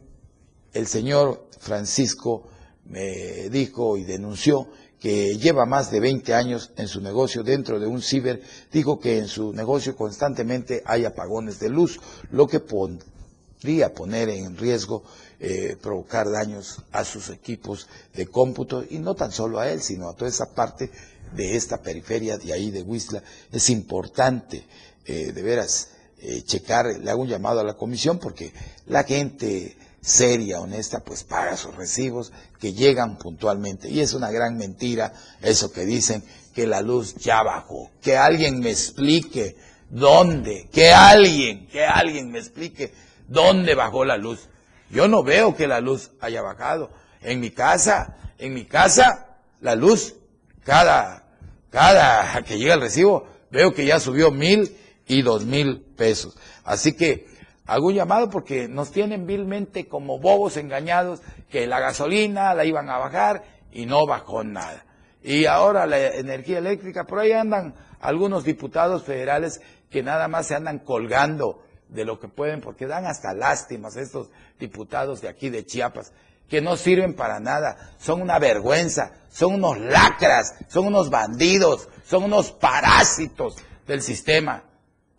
[0.74, 2.48] el señor Francisco
[2.86, 4.68] me dijo y denunció
[5.00, 9.20] que lleva más de 20 años en su negocio dentro de un ciber, dijo que
[9.20, 12.00] en su negocio constantemente hay apagones de luz,
[12.32, 15.04] lo que podría poner en riesgo
[15.40, 20.10] eh, provocar daños a sus equipos de cómputo y no tan solo a él, sino
[20.10, 20.90] a toda esa parte
[21.36, 23.22] de esta periferia de ahí de Huizla.
[23.52, 24.64] Es importante,
[25.06, 28.52] eh, de veras, eh, checar, le hago un llamado a la comisión porque
[28.88, 33.90] la gente seria, honesta, pues paga sus recibos que llegan puntualmente.
[33.90, 37.92] Y es una gran mentira eso que dicen que la luz ya bajó.
[38.02, 39.56] Que alguien me explique
[39.90, 42.94] dónde, que alguien, que alguien me explique
[43.28, 44.50] dónde bajó la luz.
[44.90, 46.90] Yo no veo que la luz haya bajado.
[47.22, 50.16] En mi casa, en mi casa, la luz,
[50.64, 51.28] cada,
[51.70, 54.76] cada que llega el recibo, veo que ya subió mil
[55.08, 56.38] y dos mil pesos.
[56.64, 57.28] Así que
[57.68, 62.90] hago un llamado porque nos tienen vilmente como bobos engañados que la gasolina la iban
[62.90, 64.86] a bajar y no bajó nada.
[65.22, 70.56] Y ahora la energía eléctrica, por ahí andan algunos diputados federales que nada más se
[70.56, 75.66] andan colgando de lo que pueden, porque dan hasta lástimas estos diputados de aquí de
[75.66, 76.12] Chiapas,
[76.50, 82.24] que no sirven para nada, son una vergüenza, son unos lacras, son unos bandidos, son
[82.24, 84.64] unos parásitos del sistema.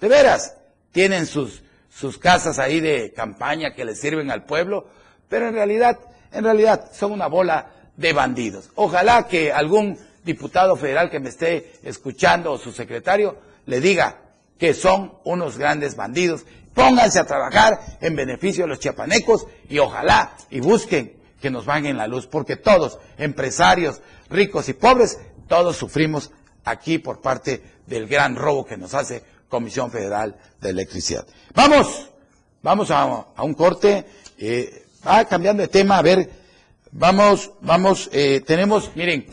[0.00, 0.56] De veras,
[0.92, 4.88] tienen sus, sus casas ahí de campaña que les sirven al pueblo,
[5.28, 5.98] pero en realidad,
[6.32, 8.70] en realidad son una bola de bandidos.
[8.74, 14.18] Ojalá que algún diputado federal que me esté escuchando o su secretario le diga
[14.58, 16.44] que son unos grandes bandidos
[16.78, 21.96] Pónganse a trabajar en beneficio de los chiapanecos y ojalá y busquen que nos bajen
[21.96, 26.30] la luz, porque todos, empresarios, ricos y pobres, todos sufrimos
[26.64, 31.26] aquí por parte del gran robo que nos hace Comisión Federal de Electricidad.
[31.54, 32.10] Vamos,
[32.62, 34.04] vamos a, un corte,
[34.38, 36.30] eh, va cambiando de tema, a ver,
[36.92, 39.26] vamos, vamos, eh, tenemos, miren,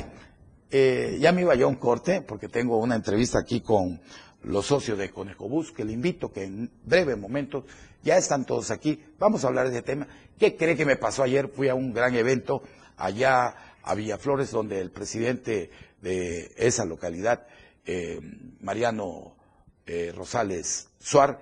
[0.71, 4.01] eh, ya me iba yo a un corte, porque tengo una entrevista aquí con
[4.43, 7.65] los socios de Conejobús, que le invito que en breve momento,
[8.03, 10.07] ya están todos aquí, vamos a hablar de ese tema.
[10.37, 11.47] ¿Qué cree que me pasó ayer?
[11.47, 12.61] Fui a un gran evento
[12.97, 17.47] allá a Villaflores, donde el presidente de esa localidad,
[17.85, 18.19] eh,
[18.61, 19.35] Mariano
[19.85, 21.39] eh, Rosales Suar,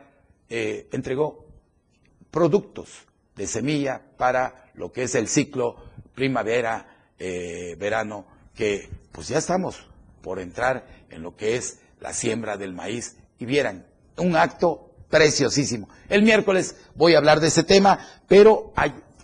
[0.49, 1.45] eh, entregó
[2.32, 2.89] productos
[3.36, 5.75] de semilla para lo que es el ciclo
[6.13, 6.89] primavera,
[7.77, 9.88] verano, que pues ya estamos
[10.21, 13.86] por entrar en lo que es la siembra del maíz y vieran,
[14.17, 15.88] un acto preciosísimo.
[16.10, 18.73] El miércoles voy a hablar de ese tema, pero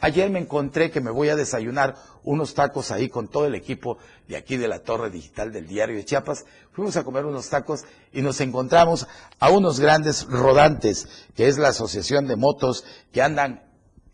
[0.02, 1.96] ayer me encontré que me voy a desayunar
[2.30, 5.96] unos tacos ahí con todo el equipo de aquí de la torre digital del diario
[5.96, 6.46] de Chiapas.
[6.72, 9.08] Fuimos a comer unos tacos y nos encontramos
[9.40, 13.64] a unos grandes rodantes, que es la asociación de motos que andan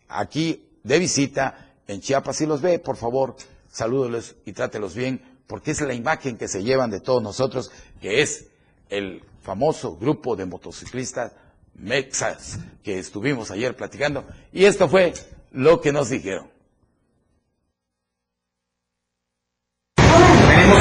[0.08, 2.36] aquí de visita en Chiapas.
[2.38, 3.36] Si los ve, por favor,
[3.70, 8.22] salúdoles y trátelos bien, porque es la imagen que se llevan de todos nosotros, que
[8.22, 8.46] es
[8.88, 11.32] el famoso grupo de motociclistas
[11.74, 14.24] Mexas que estuvimos ayer platicando.
[14.54, 15.12] Y esto fue
[15.52, 16.55] lo que nos dijeron.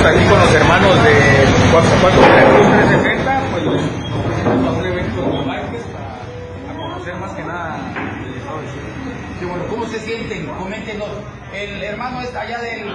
[0.07, 7.31] Aquí con los hermanos de 44360, pues a un evento de bikes a, conocer más
[7.33, 7.79] que nada
[8.23, 8.61] el estado
[9.39, 10.45] de bueno, ¿cómo se sienten?
[10.47, 11.09] Coméntenos.
[11.53, 12.87] El hermano está allá del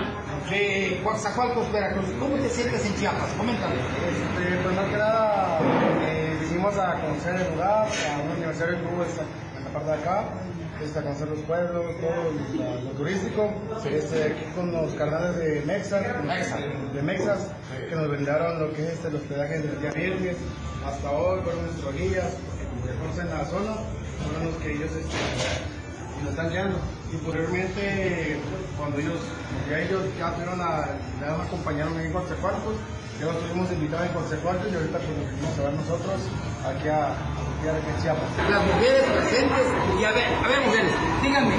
[0.51, 2.07] de Coatzacoalcos, Veracruz.
[2.19, 3.31] ¿Cómo te sientes en Chiapas?
[3.37, 3.75] Coméntame.
[3.75, 5.59] Este, pues más que nada,
[6.07, 9.25] eh, vinimos a conocer el lugar, a un aniversario que hubo en esta
[9.73, 10.25] parte de acá.
[10.83, 13.53] Este, a conocer los pueblos, todo lo, lo turístico.
[13.85, 16.03] Este, aquí con los carnales de Mexas,
[16.95, 17.49] de Mexas,
[17.89, 20.37] que nos brindaron lo que es este, los hospedaje del día viernes.
[20.85, 22.33] Hasta hoy fueron nuestros guías,
[22.85, 23.75] que conocen la zona,
[24.25, 25.17] fueron los que ellos este,
[26.23, 26.79] nos están guiando.
[27.13, 28.37] Y posteriormente,
[28.79, 29.21] cuando ellos,
[29.69, 30.87] ya ellos ya fueron a,
[31.21, 32.77] ya nos acompañaron en Coatzacoalcos,
[33.21, 36.17] ya los tuvimos invitados en Coatzacoalcos y ahorita pues nos vinimos a ver nosotros
[36.65, 38.29] aquí a, aquí a, Chiapas.
[38.49, 39.65] Las mujeres presentes,
[40.01, 41.57] y a ver, a ver mujeres, díganme,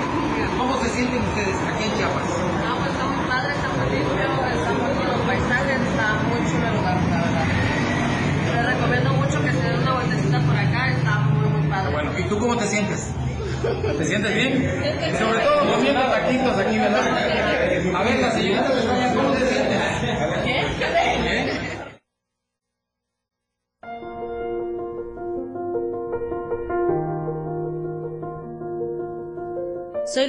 [0.58, 2.26] ¿cómo se sienten ustedes aquí en Chiapas?
[2.66, 6.40] No, pues está muy padre, está muy limpio, está muy bien los paisajes, está muy
[6.50, 7.46] chulo el lugar, la verdad.
[8.58, 11.94] Les recomiendo mucho que se den una vueltecita por acá, está muy, muy padre.
[11.94, 13.14] Bueno, ¿y tú cómo te sientes?
[13.62, 14.66] ¿Te sientes bien?
[15.14, 17.06] Sobre todo comiendo taquitos aquí, ¿verdad?
[17.06, 18.82] A ver, la señorita de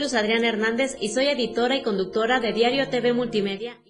[0.02, 3.80] Luz Adriana Hernández y soy editora y conductora de Diario TV Multimedia.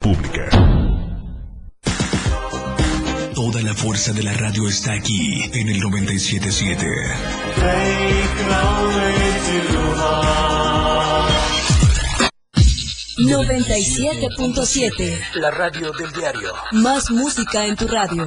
[0.00, 0.50] Pública.
[3.32, 6.84] Toda la fuerza de la radio está aquí en el 977.
[13.18, 15.34] 97.7.
[15.34, 16.52] La radio del diario.
[16.72, 18.26] Más música en tu radio.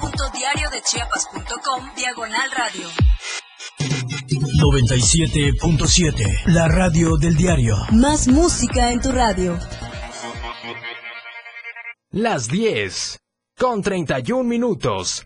[0.11, 2.87] www.diariodechiapas.com Diagonal Radio.
[4.59, 6.23] 97.7.
[6.47, 7.75] La radio del diario.
[7.91, 9.57] Más música en tu radio.
[12.11, 13.19] Las 10.
[13.57, 15.25] Con 31 minutos.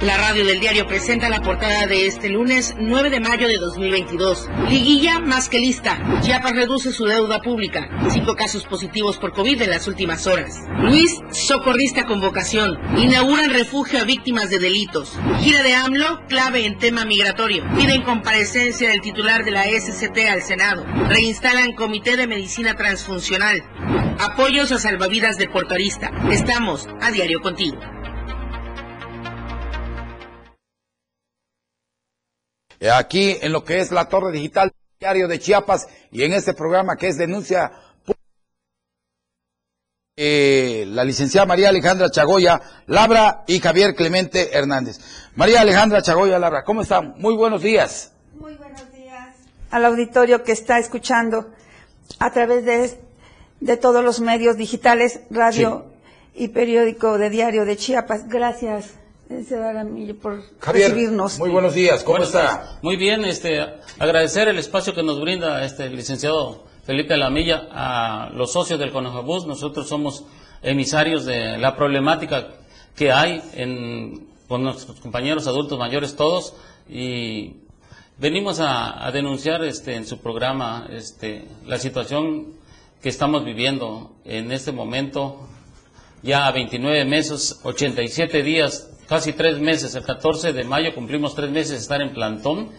[0.00, 4.48] La radio del diario presenta la portada de este lunes 9 de mayo de 2022.
[4.70, 5.98] Liguilla más que lista.
[6.22, 7.90] Chiapas reduce su deuda pública.
[8.08, 10.58] Cinco casos positivos por COVID en las últimas horas.
[10.78, 12.78] Luis, socorrista con vocación.
[12.96, 15.18] Inauguran refugio a víctimas de delitos.
[15.42, 17.62] Gira de AMLO, clave en tema migratorio.
[17.76, 20.86] Piden comparecencia del titular de la SCT al Senado.
[21.10, 23.62] Reinstalan comité de medicina transfuncional.
[24.18, 26.10] Apoyos a salvavidas de Puerto Arista.
[26.30, 27.78] Estamos a diario contigo.
[32.88, 36.96] Aquí en lo que es la torre digital diario de Chiapas y en este programa
[36.96, 37.72] que es denuncia
[40.16, 44.98] eh, la licenciada María Alejandra Chagoya Labra y Javier Clemente Hernández.
[45.36, 47.14] María Alejandra Chagoya Labra, ¿cómo están?
[47.16, 48.12] Muy buenos días.
[48.34, 49.36] Muy buenos días
[49.70, 51.50] al auditorio que está escuchando
[52.18, 53.00] a través de,
[53.60, 55.86] de todos los medios digitales, radio
[56.34, 58.28] y periódico de diario de Chiapas.
[58.28, 58.99] Gracias
[60.20, 61.38] por Javier, recibirnos.
[61.38, 62.62] Muy buenos días, ¿cómo Buenos está?
[62.62, 62.78] días.
[62.82, 63.60] Muy bien, este,
[64.00, 68.90] agradecer el espacio que nos brinda este el licenciado Felipe Lamilla a los socios del
[68.90, 69.46] Conejabús.
[69.46, 70.24] Nosotros somos
[70.62, 72.48] emisarios de la problemática
[72.96, 76.54] que hay en, con nuestros compañeros adultos mayores todos
[76.88, 77.54] y
[78.18, 82.48] venimos a, a denunciar este, en su programa este, la situación
[83.00, 85.46] que estamos viviendo en este momento
[86.22, 89.94] ya a 29 meses, 87 días, casi tres meses.
[89.96, 92.70] El 14 de mayo cumplimos tres meses de estar en plantón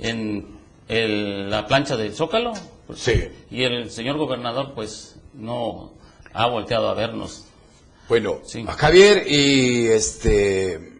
[0.00, 0.58] en
[0.88, 2.52] el- la plancha del Zócalo.
[2.94, 3.28] Sí.
[3.50, 5.92] Y el señor gobernador, pues, no
[6.34, 7.44] ha volteado a vernos.
[8.08, 10.98] Bueno, a Javier y este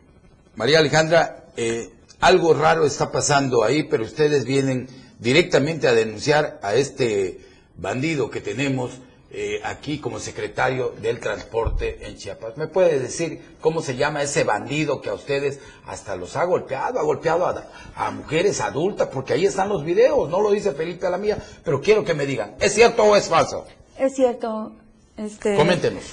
[0.54, 6.74] María Alejandra, eh, algo raro está pasando ahí, pero ustedes vienen directamente a denunciar a
[6.74, 7.40] este
[7.76, 8.92] bandido que tenemos
[9.30, 12.56] eh, aquí como secretario del transporte en Chiapas.
[12.56, 16.98] ¿Me puede decir cómo se llama ese bandido que a ustedes hasta los ha golpeado,
[16.98, 19.08] ha golpeado a, a mujeres adultas?
[19.12, 22.14] Porque ahí están los videos, no lo dice Felipe a la mía, pero quiero que
[22.14, 23.66] me digan, ¿es cierto o es falso?
[23.98, 24.72] Es cierto,
[25.16, 26.04] este, Coméntenos.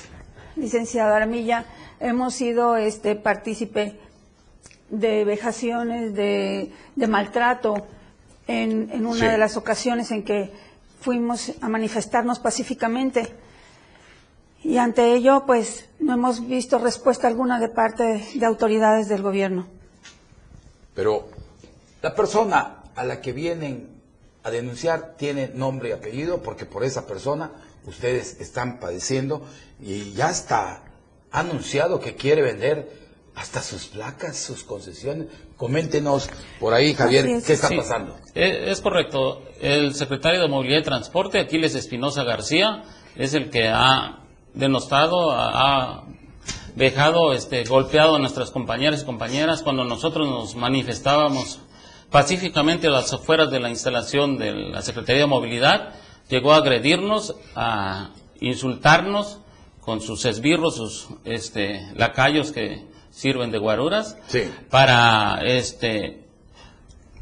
[0.57, 1.65] licenciada Armilla,
[2.01, 3.97] hemos sido este partícipe
[4.89, 7.75] de vejaciones, de, de maltrato
[8.47, 9.25] en, en una Sí.
[9.25, 10.51] de las ocasiones en que
[11.05, 13.27] fuimos a manifestarnos pacíficamente.
[14.63, 19.67] Y ante ello, pues, no hemos visto respuesta alguna de parte de autoridades del gobierno.
[20.95, 21.29] Pero
[22.01, 23.87] la persona a la que vienen
[24.41, 27.51] a denunciar tiene nombre y apellido porque por esa persona
[27.85, 29.45] ustedes están padeciendo
[29.79, 30.81] y ya está
[31.31, 33.04] anunciado que quiere vender
[33.35, 35.27] hasta sus placas, sus concesiones.
[35.57, 36.29] Coméntenos
[36.59, 38.15] por ahí, Javier, ¿qué está Sí, pasando?
[38.33, 39.43] eh, Es correcto.
[39.61, 42.83] El secretario de Movilidad y Transporte, Aquiles Espinosa García,
[43.15, 44.19] es el que ha
[44.53, 45.49] denostado, ha,
[45.99, 46.03] ha
[46.75, 51.59] vejado, este, golpeado a nuestras compañeras y compañeras cuando nosotros nos manifestábamos
[52.11, 55.93] pacíficamente a las afueras de la instalación de la Secretaría de Movilidad.
[56.29, 59.39] Llegó a agredirnos, a insultarnos
[59.81, 62.83] con sus esbirros, sus este, lacayos que
[63.15, 64.17] sirven de guaruras,
[64.69, 66.25] para este,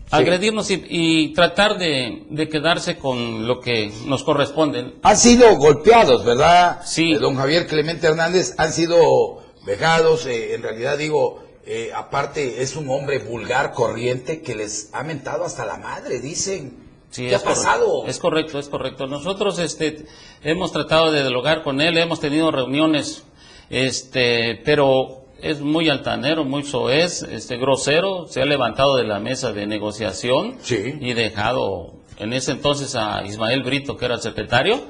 [0.10, 4.96] agredirnos y, y tratar de, de quedarse con lo que nos corresponde.
[5.04, 6.82] Han sido golpeados, ¿verdad?
[6.84, 7.14] Sí.
[7.14, 12.89] don Javier Clemente Hernández han sido vejados, eh, en realidad digo, eh, aparte es un
[12.89, 16.82] hombre vulgar, corriente, que les ha mentado hasta la madre, dicen.
[17.12, 18.08] Sí, ¿Qué ha pasado?
[18.08, 19.06] Es correcto, es correcto.
[19.06, 20.08] Nosotros este,
[20.41, 23.24] hemos tratado de dialogar con él, hemos tenido reuniones,
[23.70, 29.52] este, pero es muy altanero, muy soez, este, grosero, se ha levantado de la mesa
[29.52, 34.82] de negociación y dejado en ese entonces a Ismael Brito, que era el secretario,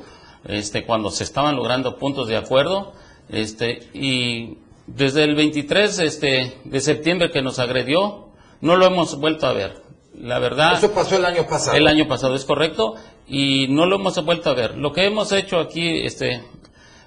[0.46, 2.94] este, cuando se estaban logrando puntos de acuerdo,
[3.30, 8.28] este, y desde el 23 este, de septiembre que nos agredió,
[8.62, 9.82] no lo hemos vuelto a ver.
[10.16, 10.78] La verdad.
[10.78, 11.76] Eso pasó el año pasado.
[11.76, 12.94] El año pasado, es correcto,
[13.28, 14.78] y no lo hemos vuelto a ver.
[14.78, 16.44] Lo que hemos hecho aquí, este,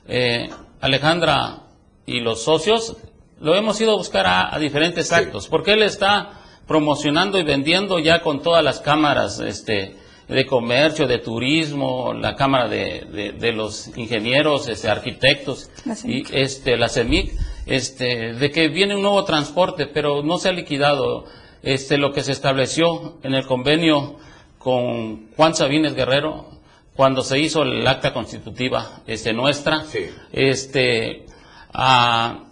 [0.09, 1.63] eh, Alejandra
[2.05, 2.97] y los socios,
[3.41, 6.31] lo hemos ido a buscar a, a diferentes actos, porque él está
[6.67, 9.97] promocionando y vendiendo ya con todas las cámaras, este,
[10.29, 15.97] de comercio, de turismo, la cámara de, de- de los ingenieros, este, arquitectos La y
[15.97, 16.31] CEMIC.
[16.33, 17.33] este, la CEMIC,
[17.67, 21.27] este, de que viene un nuevo transporte, pero no se ha liquidado
[21.63, 24.17] este, lo que se estableció en el convenio
[24.59, 26.49] con Juan Sabines Guerrero
[26.97, 29.85] cuando se hizo el acta constitutiva este, nuestra.
[30.33, 31.27] Este,
[31.73, 32.46] ah,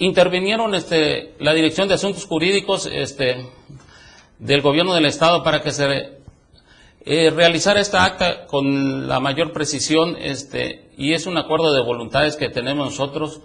[0.00, 3.46] intervinieron este, la Dirección de Asuntos Jurídicos este,
[4.38, 6.18] del Gobierno del Estado para que se
[7.06, 12.36] eh, realizar esta acta con la mayor precisión este, y es un acuerdo de voluntades
[12.36, 13.40] que tenemos nosotros.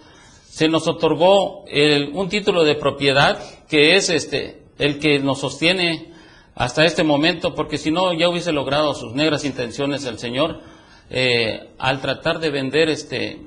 [0.50, 3.40] Se nos otorgó el- un título de propiedad
[3.70, 6.14] que es este, el que nos sostiene
[6.56, 10.62] hasta este momento, porque si no ya hubiese logrado sus negras intenciones el señor
[11.10, 13.40] eh, al tratar de vender este,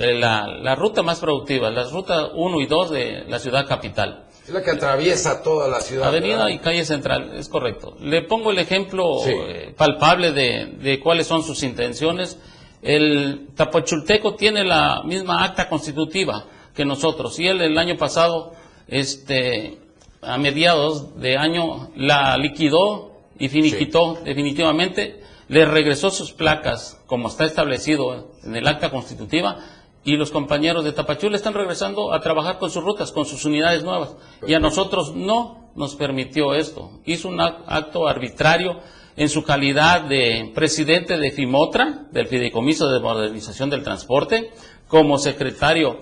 [0.00, 4.26] eh, la, la ruta más productiva, la ruta 1 y 2 de la ciudad capital.
[4.42, 6.08] Es la que atraviesa toda la ciudad.
[6.08, 6.48] Avenida ¿verdad?
[6.48, 7.96] y calle central, es correcto.
[8.00, 9.30] Le pongo el ejemplo Sí.
[9.32, 12.38] eh, palpable de, de cuáles son sus intenciones.
[12.82, 18.54] El Tapachulteco tiene la misma acta constitutiva que nosotros y él el año pasado,
[18.88, 19.78] este,
[20.22, 27.44] a mediados de año, la liquidó y finiquitó definitivamente, le regresó sus placas como está
[27.44, 29.58] establecido en el acta constitutiva
[30.04, 33.84] y los compañeros de Tapachula están regresando a trabajar con sus rutas, con sus unidades
[33.84, 34.16] nuevas.
[34.46, 37.00] Y a nosotros no nos permitió esto.
[37.04, 38.80] Hizo un ac- acto arbitrario
[39.16, 44.50] en su calidad de presidente de FIMOTRA, del Fideicomiso de Modernización del Transporte,
[44.88, 45.98] como secretario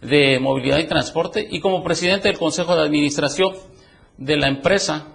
[0.00, 3.52] de Movilidad y Transporte y como presidente del Consejo de Administración
[4.16, 5.08] de la empresa.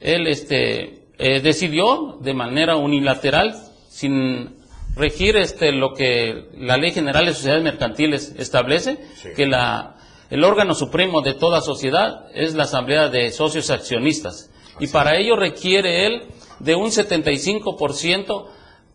[0.00, 3.54] Él este, eh, decidió de manera unilateral,
[3.88, 4.61] sin
[4.94, 8.98] regir este, lo que la Ley General de Sociedades Mercantiles establece,
[9.36, 9.96] que la,
[10.30, 14.50] el órgano supremo de toda sociedad es la Asamblea de Socios Accionistas.
[14.80, 16.22] Y para ello requiere él
[16.58, 18.46] de un 75%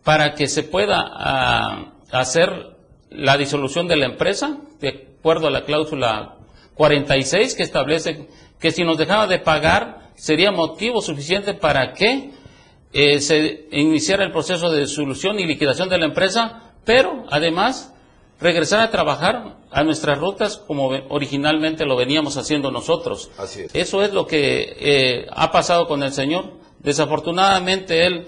[0.02, 2.76] para que se pueda ah, hacer
[3.10, 6.36] la disolución de la empresa de acuerdo a la cláusula
[6.74, 8.28] 46 que establece
[8.60, 12.30] que si nos dejaba de pagar sería motivo suficiente para que
[12.92, 17.92] eh, se iniciara el proceso de solución y liquidación de la empresa, pero además
[18.40, 23.30] regresar a trabajar a nuestras rutas como originalmente lo veníamos haciendo nosotros.
[23.36, 23.74] Así es.
[23.74, 26.52] Eso es lo que eh, ha pasado con el señor.
[26.78, 28.26] Desafortunadamente él,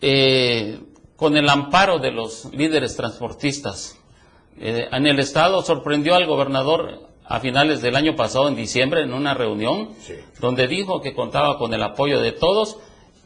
[0.00, 0.80] eh,
[1.16, 3.98] con el amparo de los líderes transportistas
[4.58, 9.12] eh, en el estado, sorprendió al gobernador a finales del año pasado, en diciembre, en
[9.12, 9.90] una reunión,
[10.40, 12.78] donde dijo que contaba con el apoyo de todos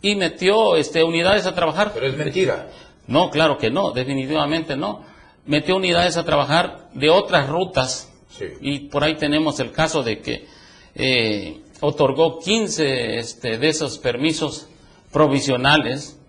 [0.04, 1.92] y metió este, unidades a trabajar.
[1.94, 2.68] Pero es mentira.
[3.06, 5.02] No, claro que no, definitivamente no.
[5.46, 8.12] Metió unidades a trabajar de otras rutas
[8.60, 10.46] y por ahí tenemos el caso de que
[10.94, 14.68] eh, otorgó 15 este, de esos permisos
[15.10, 16.20] provisionales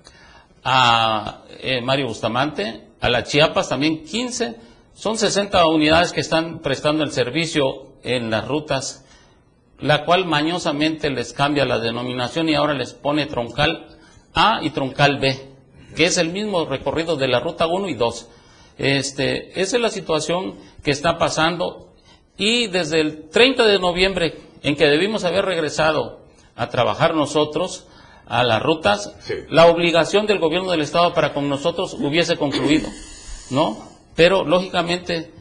[0.63, 4.55] a eh, Mario Bustamante, a la Chiapas también 15.
[4.93, 9.04] Son 60 unidades que están prestando el servicio en las rutas,
[9.79, 13.87] la cual mañosamente les cambia la denominación y ahora les pone troncal
[14.33, 15.49] A y troncal B,
[15.95, 18.29] que es el mismo recorrido de la ruta 1 y 2.
[18.77, 21.93] Este, esa es la situación que está pasando
[22.37, 26.21] y desde el 30 de noviembre, en que debimos haber regresado
[26.55, 27.87] a trabajar nosotros
[28.27, 29.15] a las rutas,
[29.49, 32.89] la obligación del gobierno del Estado para con nosotros hubiese concluido,
[33.51, 33.77] ¿no?
[34.15, 35.31] Pero, lógicamente,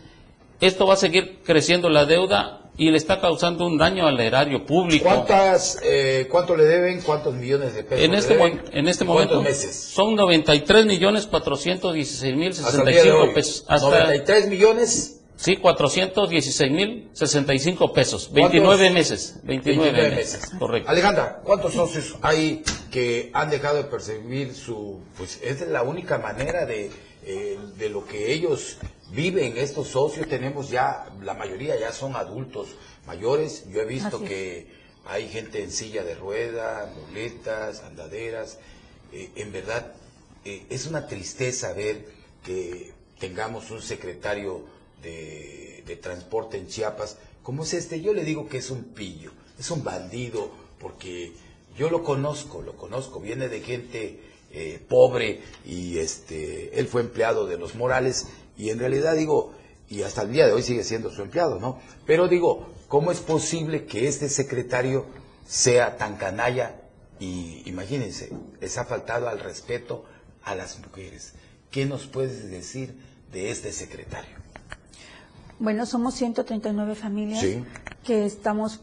[0.60, 4.66] esto va a seguir creciendo la deuda y le está causando un daño al erario
[4.66, 5.04] público.
[5.04, 7.00] ¿Cuántas, eh, ¿Cuánto le deben?
[7.02, 8.62] ¿Cuántos millones de pesos En le este, deben?
[8.72, 9.76] en este ¿Y cuántos momento meses?
[9.76, 13.34] son 93 millones 416 mil Hasta el día de 65 hoy.
[13.34, 13.64] pesos.
[13.68, 15.20] Hasta, 93 millones.
[15.36, 18.30] Sí, 416 mil 65 pesos.
[18.32, 18.94] 29 ¿Cuántos?
[18.94, 19.40] meses.
[19.44, 20.40] 29, 29 meses.
[20.42, 20.58] meses.
[20.58, 20.90] Correcto.
[20.90, 25.00] Alejandra, ¿cuántos socios hay que han dejado de percibir su...
[25.16, 26.90] Pues es la única manera de,
[27.24, 28.78] eh, de lo que ellos
[29.14, 30.28] viven, estos socios.
[30.28, 32.68] Tenemos ya, la mayoría ya son adultos
[33.06, 33.64] mayores.
[33.70, 34.30] Yo he visto Así es.
[34.30, 34.66] que
[35.06, 38.58] hay gente en silla de ruedas, muletas, andaderas.
[39.12, 39.94] Eh, en verdad,
[40.44, 42.06] eh, es una tristeza ver
[42.42, 44.64] que tengamos un secretario
[45.02, 48.00] de, de transporte en Chiapas como es este.
[48.00, 50.50] Yo le digo que es un pillo, es un bandido,
[50.80, 51.32] porque
[51.76, 57.46] yo lo conozco, lo conozco, viene de gente eh, pobre y este, él fue empleado
[57.46, 59.52] de los Morales y en realidad digo,
[59.88, 61.78] y hasta el día de hoy sigue siendo su empleado, ¿no?
[62.06, 65.06] Pero digo, ¿cómo es posible que este secretario
[65.46, 66.76] sea tan canalla
[67.20, 70.04] y imagínense, les ha faltado al respeto
[70.44, 71.34] a las mujeres?
[71.70, 72.96] ¿Qué nos puedes decir
[73.32, 74.36] de este secretario?
[75.58, 77.62] Bueno, somos 139 familias Sí.
[78.04, 78.80] que estamos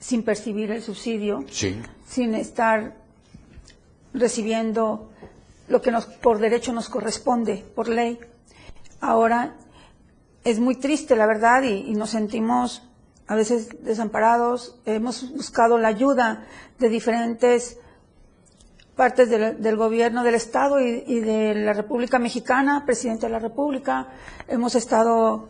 [0.00, 1.80] sin percibir el subsidio, Sí.
[2.08, 2.94] sin estar
[4.14, 5.10] recibiendo
[5.68, 8.18] lo que nos, por derecho nos corresponde, por ley.
[9.00, 9.54] Ahora
[10.44, 12.82] es muy triste, la verdad, y, nos sentimos
[13.26, 14.80] a veces desamparados.
[14.86, 16.46] Hemos buscado la ayuda
[16.78, 17.78] de diferentes
[18.96, 23.38] partes del, del gobierno del Estado y, y de la República Mexicana, presidente de la
[23.38, 24.08] República.
[24.48, 25.48] Hemos estado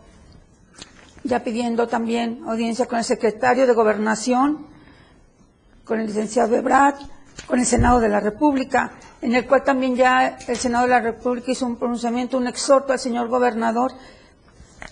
[1.24, 4.66] ya pidiendo también audiencia con el secretario de Gobernación,
[5.84, 7.00] con el licenciado Ebrat,
[7.46, 11.00] con el Senado de la República, en el cual también ya el Senado de la
[11.00, 13.92] República hizo un pronunciamiento, un exhorto al señor gobernador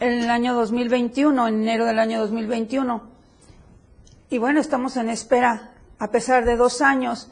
[0.01, 3.11] en el año 2021, en enero del año 2021.
[4.31, 7.31] Y bueno, estamos en espera, a pesar de dos años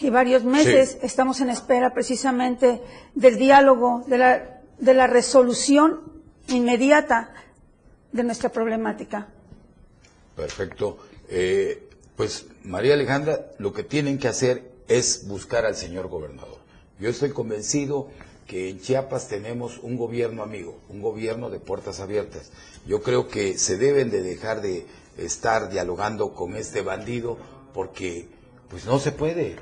[0.00, 2.82] y varios meses, estamos en espera precisamente
[3.14, 6.00] del diálogo, de la, de la resolución
[6.48, 7.32] inmediata
[8.12, 9.28] de nuestra problemática.
[10.34, 10.98] Perfecto.
[11.28, 16.58] Eh, pues María Alejandra, lo que tienen que hacer es buscar al señor gobernador.
[16.98, 18.08] Yo estoy convencido
[18.48, 22.50] que en Chiapas tenemos un gobierno amigo, un gobierno de puertas abiertas.
[22.84, 24.84] Yo creo que se deben de dejar de
[25.16, 27.38] estar dialogando con este bandido
[27.72, 28.26] porque
[28.68, 29.54] pues no se puede.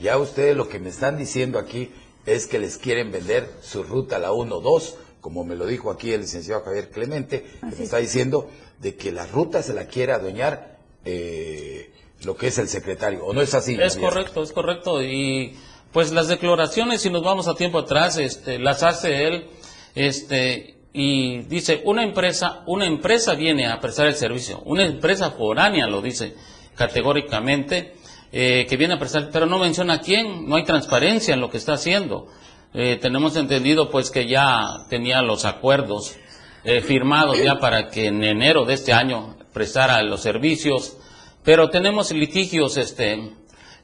[0.00, 1.90] Ya ustedes lo que me están diciendo aquí
[2.24, 6.20] es que les quieren vender su ruta la 1-2, como me lo dijo aquí el
[6.20, 8.48] licenciado Javier Clemente, que me está diciendo
[8.80, 11.93] de que la ruta se la quiere adueñar eh,
[12.24, 13.76] lo que es el secretario, ¿o no es así?
[13.80, 15.02] Es correcto, es correcto.
[15.02, 15.56] Y
[15.92, 19.46] pues las declaraciones, si nos vamos a tiempo atrás, este, las hace él,
[19.94, 25.86] este, y dice, una empresa, una empresa viene a prestar el servicio, una empresa foránea
[25.86, 26.34] lo dice
[26.74, 27.94] categóricamente,
[28.32, 31.50] eh, que viene a prestar, pero no menciona a quién, no hay transparencia en lo
[31.50, 32.28] que está haciendo.
[32.72, 36.16] Eh, tenemos entendido pues que ya tenía los acuerdos
[36.64, 40.96] eh, firmados ya para que en enero de este año prestara los servicios,
[41.44, 43.32] pero tenemos litigios este,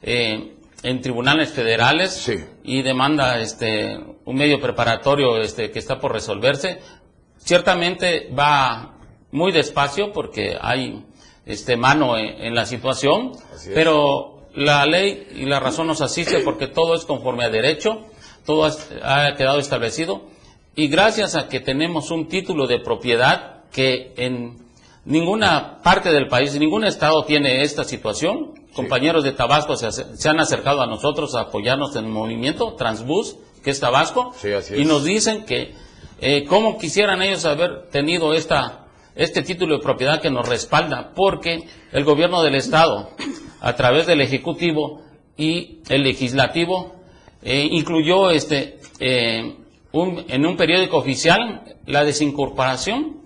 [0.01, 2.31] eh, en tribunales federales
[2.63, 6.79] y demanda este, un medio preparatorio este, que está por resolverse.
[7.37, 8.95] Ciertamente va
[9.31, 11.05] muy despacio porque hay
[11.45, 13.33] este mano en, en la situación,
[13.73, 18.05] pero la ley y la razón nos asiste porque todo es conforme a derecho,
[18.45, 18.65] todo
[19.03, 20.25] ha quedado establecido.
[20.75, 24.70] Y gracias a que tenemos un título de propiedad que en
[25.05, 28.53] ninguna parte del país, ningún estado tiene esta situación.
[28.73, 33.71] Compañeros de Tabasco se, han acercado a nosotros a apoyarnos en el movimiento Transbus, que
[33.71, 35.73] es Tabasco, así y nos dicen que
[36.19, 38.85] eh, cómo quisieran ellos haber tenido esta,
[39.15, 43.09] este título de propiedad que nos respalda, porque el gobierno del Estado,
[43.59, 45.01] a través del Ejecutivo
[45.35, 46.95] y el Legislativo,
[47.43, 49.55] eh, incluyó este, eh,
[49.91, 53.20] un- en un periódico oficial la desincorporación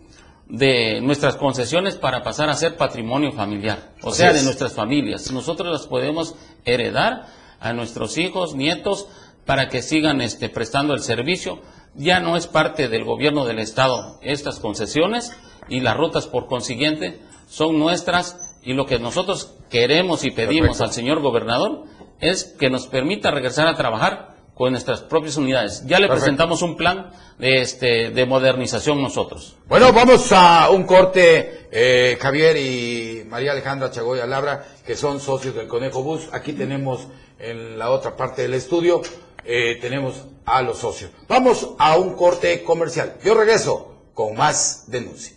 [0.48, 4.38] de nuestras concesiones para pasar a ser patrimonio familiar, o Así sea, es.
[4.38, 5.32] de nuestras familias.
[5.32, 6.36] Nosotros las podemos
[6.66, 7.26] heredar
[7.60, 9.08] a nuestros hijos, nietos,
[9.46, 11.62] para que sigan este, prestando el servicio.
[11.96, 15.32] Ya no es parte del gobierno del Estado estas concesiones
[15.70, 20.84] y las rutas, por consiguiente, son nuestras y lo que nosotros queremos y pedimos Perfecto.
[20.84, 21.84] al señor gobernador
[22.20, 25.84] es que nos permita regresar a trabajar con nuestras propias unidades.
[25.86, 26.24] Ya le Perfecto.
[26.24, 29.58] presentamos un plan de, este, de modernización nosotros.
[29.68, 35.56] Bueno, vamos a un corte, eh, Javier y María Alejandra Chagoya Labra, que son socios
[35.56, 36.30] del Conejo Bus.
[36.32, 39.02] Aquí tenemos en la otra parte del estudio,
[39.44, 41.12] eh, tenemos a los socios.
[41.28, 43.18] Vamos a un corte comercial.
[43.24, 45.36] Yo regreso con más denuncia.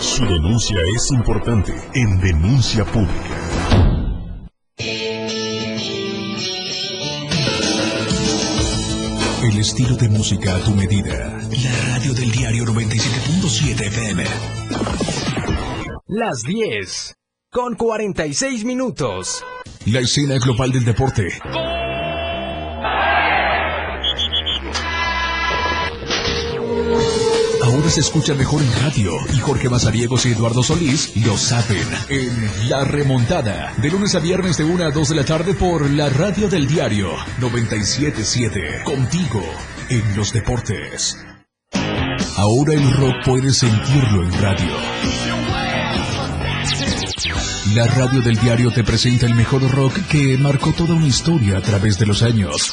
[0.00, 3.39] Su denuncia es importante en Denuncia Pública.
[9.42, 11.40] El estilo de música a tu medida.
[11.64, 14.24] La radio del diario 97.7 FM.
[16.08, 17.14] Las 10
[17.50, 19.42] con 46 minutos.
[19.86, 21.28] La escena global del deporte.
[27.90, 32.84] Se escucha mejor en radio y Jorge Mazariegos y Eduardo Solís lo saben en La
[32.84, 33.74] Remontada.
[33.78, 36.68] De lunes a viernes de 1 a 2 de la tarde por la radio del
[36.68, 37.10] diario
[37.40, 38.84] 977.
[38.84, 39.42] Contigo
[39.88, 41.18] en los deportes.
[42.36, 44.72] Ahora el rock puedes sentirlo en radio.
[47.74, 51.60] La radio del diario te presenta el mejor rock que marcó toda una historia a
[51.60, 52.72] través de los años.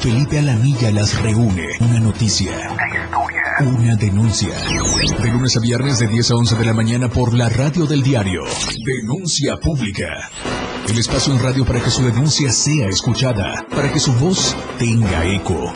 [0.00, 1.66] Felipe Alamilla las reúne.
[1.80, 2.52] Una noticia.
[3.60, 4.50] Una denuncia.
[5.20, 8.02] De lunes a viernes de 10 a 11 de la mañana por la radio del
[8.02, 8.44] diario.
[8.84, 10.30] Denuncia pública.
[10.88, 13.66] El espacio en radio para que su denuncia sea escuchada.
[13.68, 15.72] Para que su voz tenga eco.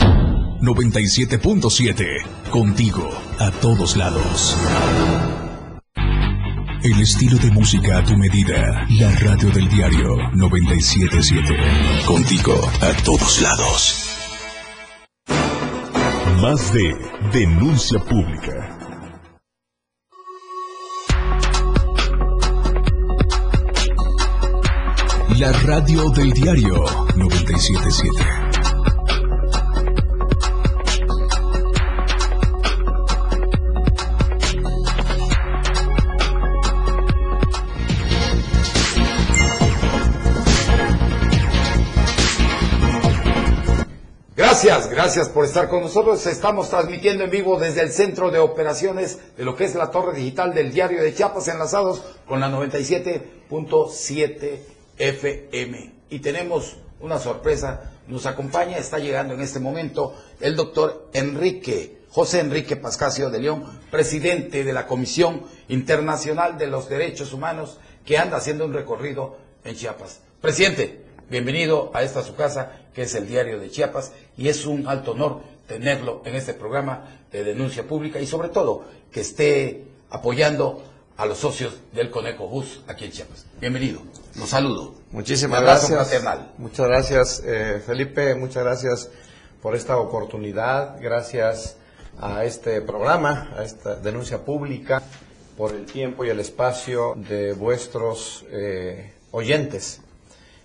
[0.60, 2.50] 97.7.
[2.50, 3.10] Contigo.
[3.40, 4.56] A todos lados.
[6.84, 8.86] El estilo de música a tu medida.
[8.90, 12.04] La radio del diario 977.
[12.06, 14.01] Contigo a todos lados.
[16.42, 16.92] Más de
[17.32, 18.76] denuncia pública.
[25.38, 26.84] La radio del diario
[27.14, 28.41] 977.
[44.64, 46.24] Gracias, gracias por estar con nosotros.
[46.24, 50.16] Estamos transmitiendo en vivo desde el centro de operaciones de lo que es la torre
[50.16, 54.60] digital del diario de Chiapas, enlazados con la 97.7
[54.98, 55.94] FM.
[56.10, 62.38] Y tenemos una sorpresa, nos acompaña, está llegando en este momento el doctor Enrique, José
[62.38, 68.36] Enrique Pascasio de León, presidente de la Comisión Internacional de los Derechos Humanos, que anda
[68.36, 70.20] haciendo un recorrido en Chiapas.
[70.40, 74.86] Presidente, bienvenido a esta su casa, que es el Diario de Chiapas, y es un
[74.86, 80.84] alto honor tenerlo en este programa de denuncia pública y sobre todo que esté apoyando
[81.16, 83.46] a los socios del Conejo Bus aquí en Chiapas.
[83.60, 84.00] Bienvenido,
[84.36, 84.94] los saludo.
[85.10, 86.08] Muchísimas Un gracias.
[86.08, 86.52] fraternal.
[86.58, 88.34] Muchas gracias, eh, Felipe.
[88.34, 89.10] Muchas gracias
[89.62, 91.00] por esta oportunidad.
[91.00, 91.76] Gracias
[92.20, 95.02] a este programa, a esta denuncia pública,
[95.56, 100.01] por el tiempo y el espacio de vuestros eh, oyentes.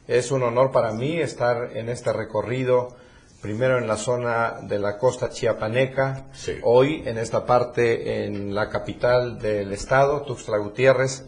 [0.08, 2.96] Es un honor para mí estar en este recorrido,
[3.42, 6.28] primero en la zona de la costa chiapaneca,
[6.64, 11.26] hoy en esta parte en la capital del estado, Tuxtla Gutiérrez.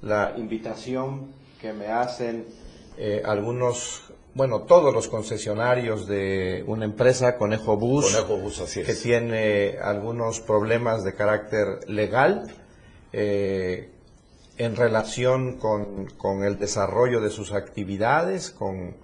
[0.00, 2.46] La invitación que me hacen
[2.96, 8.86] eh, algunos, bueno, todos los concesionarios de una empresa, Conejo Bus, Conejo Bus, así es.
[8.86, 12.50] que tiene algunos problemas de carácter legal
[13.12, 13.90] eh,
[14.56, 18.96] en relación con, con el desarrollo de sus actividades, con,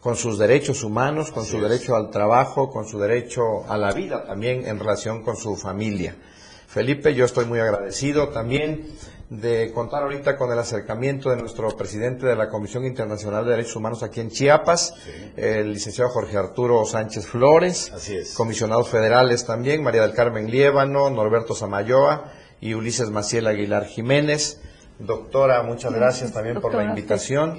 [0.00, 1.62] con sus derechos humanos, con Así su es.
[1.70, 6.16] derecho al trabajo, con su derecho a la vida también en relación con su familia.
[6.66, 8.86] Felipe, yo estoy muy agradecido también
[9.28, 13.76] de contar ahorita con el acercamiento de nuestro presidente de la Comisión Internacional de Derechos
[13.76, 14.94] Humanos aquí en Chiapas,
[15.36, 18.34] el licenciado Jorge Arturo Sánchez Flores, Así es.
[18.34, 24.60] comisionados federales también, María del Carmen Liébano, Norberto Samayoa y Ulises Maciel Aguilar Jiménez.
[25.06, 27.58] Doctora, muchas gracias también por la invitación.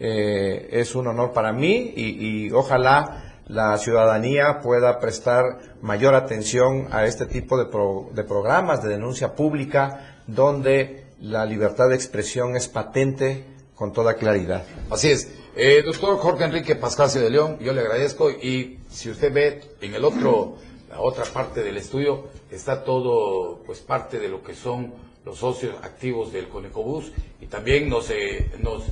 [0.00, 6.88] Eh, es un honor para mí y, y ojalá la ciudadanía pueda prestar mayor atención
[6.92, 12.56] a este tipo de, pro- de programas de denuncia pública donde la libertad de expresión
[12.56, 14.62] es patente con toda claridad.
[14.90, 15.30] Así es.
[15.56, 19.94] Eh, doctor Jorge Enrique Pascasio de León, yo le agradezco y si usted ve en
[19.94, 20.56] el otro,
[20.88, 24.94] la otra parte del estudio, está todo, pues parte de lo que son
[25.28, 28.82] los socios activos del Conecobús y también nos, eh, nos,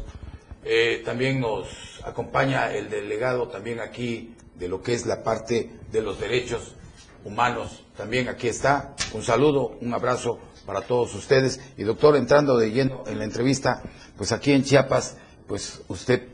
[0.66, 1.66] eh, también nos
[2.04, 6.74] acompaña el delegado también aquí de lo que es la parte de los derechos
[7.24, 7.82] humanos.
[7.96, 8.94] También aquí está.
[9.14, 11.58] Un saludo, un abrazo para todos ustedes.
[11.78, 13.82] Y doctor, entrando de lleno en la entrevista,
[14.18, 15.16] pues aquí en Chiapas,
[15.46, 16.28] pues usted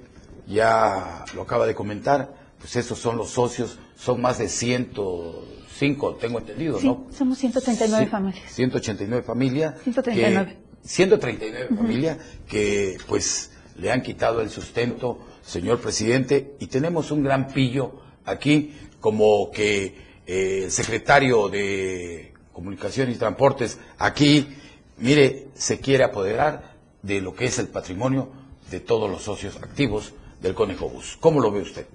[0.48, 4.48] ya lo acaba de comentar, pues esos son los socios, son más de
[5.82, 7.06] 105, tengo entendido, Sí, ¿no?
[7.16, 8.52] somos 139 Sí, familias.
[8.52, 9.74] 189 familias.
[9.82, 10.56] 139.
[10.82, 12.18] que- 139 familias
[12.48, 18.72] que pues le han quitado el sustento, señor presidente, y tenemos un gran pillo aquí
[19.00, 24.46] como que eh, el secretario de Comunicación y Transportes aquí,
[24.98, 28.28] mire, se quiere apoderar de lo que es el patrimonio
[28.70, 31.16] de todos los socios activos del Conejo Bus.
[31.20, 31.86] ¿Cómo lo ve usted?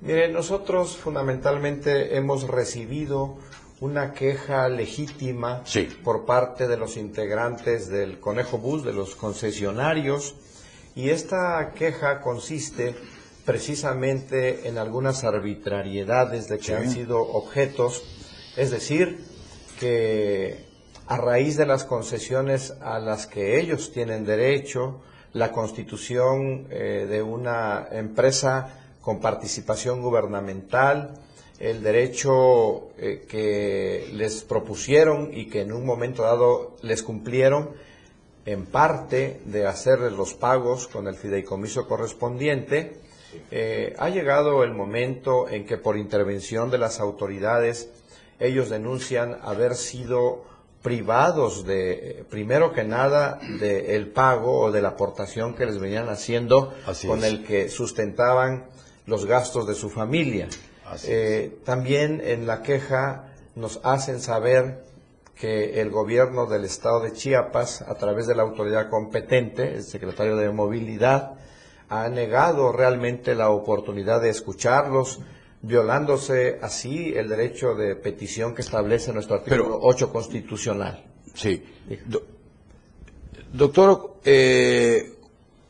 [0.00, 3.38] Mire, nosotros fundamentalmente hemos recibido
[3.80, 5.62] una queja legítima
[6.04, 10.34] por parte de los integrantes del Conejo Bus, de los concesionarios,
[10.94, 12.94] y esta queja consiste
[13.44, 16.72] precisamente en algunas arbitrariedades de que Sí.
[16.72, 18.02] han sido objetos,
[18.56, 19.24] es decir,
[19.78, 20.64] que
[21.06, 25.00] a raíz de las concesiones a las que ellos tienen derecho,
[25.32, 31.14] la constitución eh, de una empresa con participación gubernamental,
[31.60, 37.70] el derecho eh, que les propusieron y que en un momento dado les cumplieron,
[38.46, 42.98] en parte de hacerles los pagos con el fideicomiso correspondiente,
[43.52, 47.88] eh, ha llegado el momento en que por intervención de las autoridades
[48.40, 50.42] ellos denuncian haber sido
[50.82, 56.74] privados de, primero que nada, del pago o de la aportación que les venían haciendo
[56.88, 57.24] Así con es.
[57.26, 58.74] el que sustentaban
[59.06, 60.48] los gastos de su familia.
[61.04, 64.84] Eh, también en la queja nos hacen saber
[65.34, 70.36] que el gobierno del estado de Chiapas, a través de la autoridad competente, el secretario
[70.36, 71.32] de Movilidad,
[71.88, 75.20] ha negado realmente la oportunidad de escucharlos,
[75.62, 81.04] violándose así el derecho de petición que establece nuestro artículo 8 constitucional.
[81.34, 81.62] Sí.
[82.06, 82.22] Do-
[83.52, 85.12] doctor eh,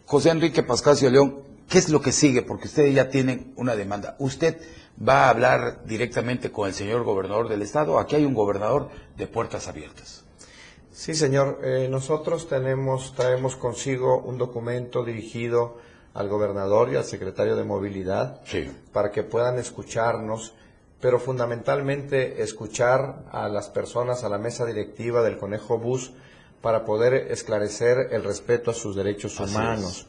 [0.05, 2.43] José Enrique Pascasio León, ¿qué es lo que sigue?
[2.43, 4.17] Porque ustedes ya tienen una demanda.
[4.19, 4.61] ¿Usted
[5.07, 7.99] va a hablar directamente con el señor gobernador del estado?
[7.99, 10.25] Aquí hay un gobernador de puertas abiertas.
[10.93, 11.61] Sí, señor.
[11.63, 15.77] Eh, nosotros tenemos, traemos consigo un documento dirigido
[16.15, 18.41] al gobernador y al secretario de Movilidad
[18.93, 20.55] para que puedan escucharnos,
[20.99, 26.13] pero fundamentalmente escuchar a las personas, a la mesa directiva del Conejo Bus,
[26.63, 30.07] para poder esclarecer el respeto a sus derechos Así humanos.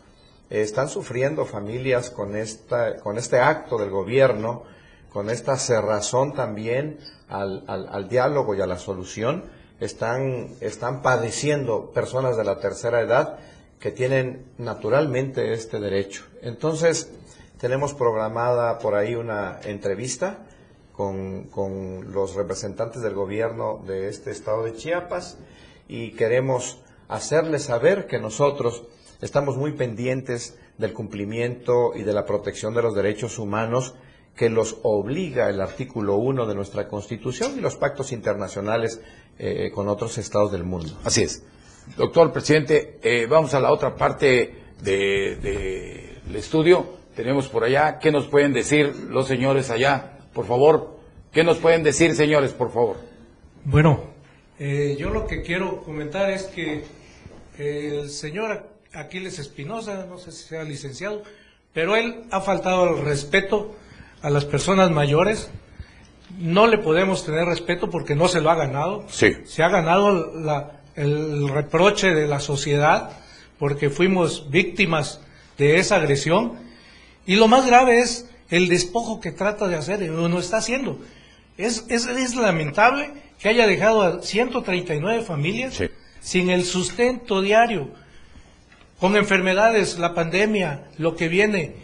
[0.49, 4.63] Están sufriendo familias con, esta, con este acto del gobierno,
[5.11, 9.45] con esta cerrazón también al, al- diálogo y a la solución.
[9.79, 13.37] Están, están padeciendo personas de la tercera edad
[13.79, 16.23] que tienen naturalmente este derecho.
[16.41, 17.11] Entonces,
[17.59, 20.39] tenemos programada por ahí una entrevista
[20.93, 25.37] con, con los representantes del gobierno de este estado de Chiapas
[25.87, 28.83] y queremos hacerles saber que nosotros
[29.21, 33.95] estamos muy pendientes del cumplimiento y de la protección de los derechos humanos
[34.35, 39.01] que los obliga el artículo 1 de nuestra Constitución y los pactos internacionales
[39.39, 40.97] eh, con otros estados del mundo.
[41.03, 41.43] Así es.
[41.97, 46.85] Doctor presidente, eh, vamos a la otra parte del de, estudio.
[47.15, 50.19] Tenemos por allá, ¿qué nos pueden decir los señores allá?
[50.33, 50.99] Por favor,
[51.31, 52.97] ¿qué nos pueden decir, señores, por favor?
[53.65, 54.03] Bueno,
[54.59, 56.83] eh, yo lo que quiero comentar es que
[57.57, 61.23] el señor Aquiles Espinosa, no sé si sea licenciado,
[61.73, 63.75] pero él ha faltado al respeto
[64.21, 65.49] a las personas mayores.
[66.37, 69.05] No le podemos tener respeto porque no se lo ha ganado.
[69.09, 69.33] Sí.
[69.45, 70.33] Se ha ganado
[70.95, 73.11] el reproche de la sociedad
[73.59, 75.21] porque fuimos víctimas
[75.57, 76.53] de esa agresión.
[77.25, 80.99] Y lo más grave es el despojo que trata de hacer y no está haciendo.
[81.57, 85.81] Es, es, es lamentable que haya dejado a 139 familias
[86.19, 87.89] sin el sustento diario,
[88.99, 91.75] con enfermedades, la pandemia, lo que viene,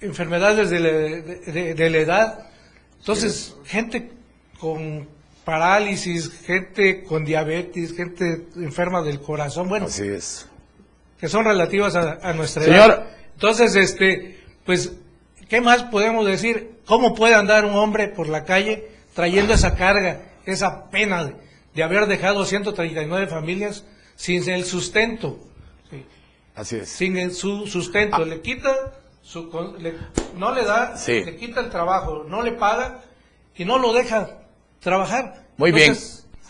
[0.00, 2.50] enfermedades de la, edad.
[2.98, 4.10] Entonces, gente
[4.58, 5.08] con
[5.44, 10.46] parálisis, gente con diabetes, gente enferma del corazón, bueno, Así es.
[11.18, 12.90] que son relativas a, nuestra Señor.
[12.90, 13.06] edad.
[13.34, 14.92] Entonces, este, pues,
[15.48, 16.78] ¿qué más podemos decir?
[16.84, 21.34] ¿Cómo puede andar un hombre por la calle trayendo esa carga, esa pena de,
[21.74, 23.84] de haber dejado 139 familias
[24.16, 25.47] sin el sustento?
[26.58, 26.88] Así es.
[26.88, 28.74] Sin el, su sustento, le quita
[30.36, 33.02] no le da, le quita el trabajo, no le paga
[33.54, 34.38] y no lo deja
[34.80, 35.46] trabajar.
[35.56, 35.94] Muy bien.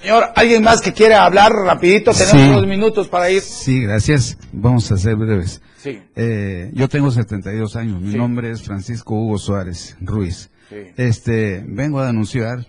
[0.01, 2.13] Señor, ¿alguien más que quiera hablar rapidito?
[2.13, 3.41] Tenemos unos minutos para ir.
[3.41, 4.39] Sí, gracias.
[4.53, 5.61] Vamos a ser breves.
[5.79, 6.01] Sí.
[6.15, 8.01] Eh, yo tengo 72 años.
[8.01, 10.51] Mi nombre es Francisco Hugo Suárez Ruiz.
[10.97, 12.67] Este, vengo a denunciar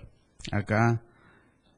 [0.51, 1.01] acá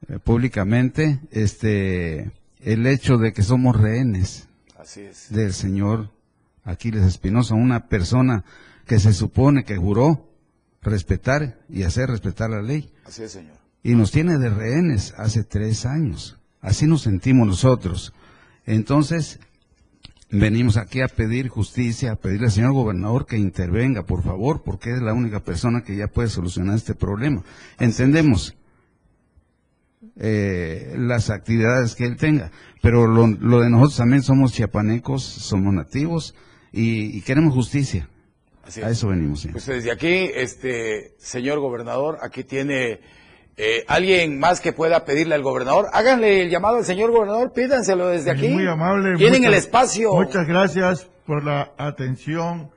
[0.08, 4.48] eh, públicamente este el hecho de que somos rehenes
[5.30, 6.10] del señor
[6.64, 8.44] Aquiles Espinosa, una persona
[8.86, 10.28] que se supone que juró
[10.80, 12.92] respetar y hacer respetar la ley.
[13.04, 13.56] Así es, señor.
[13.82, 16.38] Y nos tiene de rehenes hace tres años.
[16.60, 18.12] Así nos sentimos nosotros.
[18.64, 19.40] Entonces,
[20.30, 24.92] venimos aquí a pedir justicia, a pedirle al señor gobernador que intervenga, por favor, porque
[24.92, 27.42] es la única persona que ya puede solucionar este problema.
[27.78, 28.54] Entendemos
[30.18, 32.50] eh, las actividades que él tenga,
[32.82, 36.34] pero lo, lo de nosotros también somos chiapanecos, somos nativos,
[36.72, 38.08] y, queremos justicia.
[38.82, 39.46] A eso venimos.
[39.50, 43.00] Pues desde aquí, este señor gobernador, aquí tiene
[43.56, 45.88] eh, alguien más que pueda pedirle al gobernador.
[45.92, 48.48] Háganle el llamado al señor gobernador, pídanselo desde aquí.
[48.48, 49.16] Muy amable.
[49.16, 50.14] Tienen el espacio.
[50.14, 52.70] Muchas gracias por la atención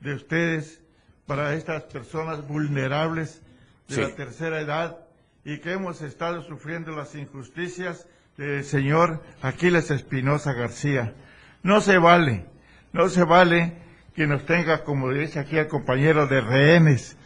[0.00, 0.80] de ustedes
[1.26, 3.42] para estas personas vulnerables
[3.88, 5.01] de la tercera edad
[5.44, 11.14] y que hemos estado sufriendo las injusticias del señor Aquiles Espinosa García.
[11.62, 12.46] No se vale
[12.92, 13.72] no se vale
[14.14, 17.16] que nos tenga, como dice aquí el compañero, de rehenes.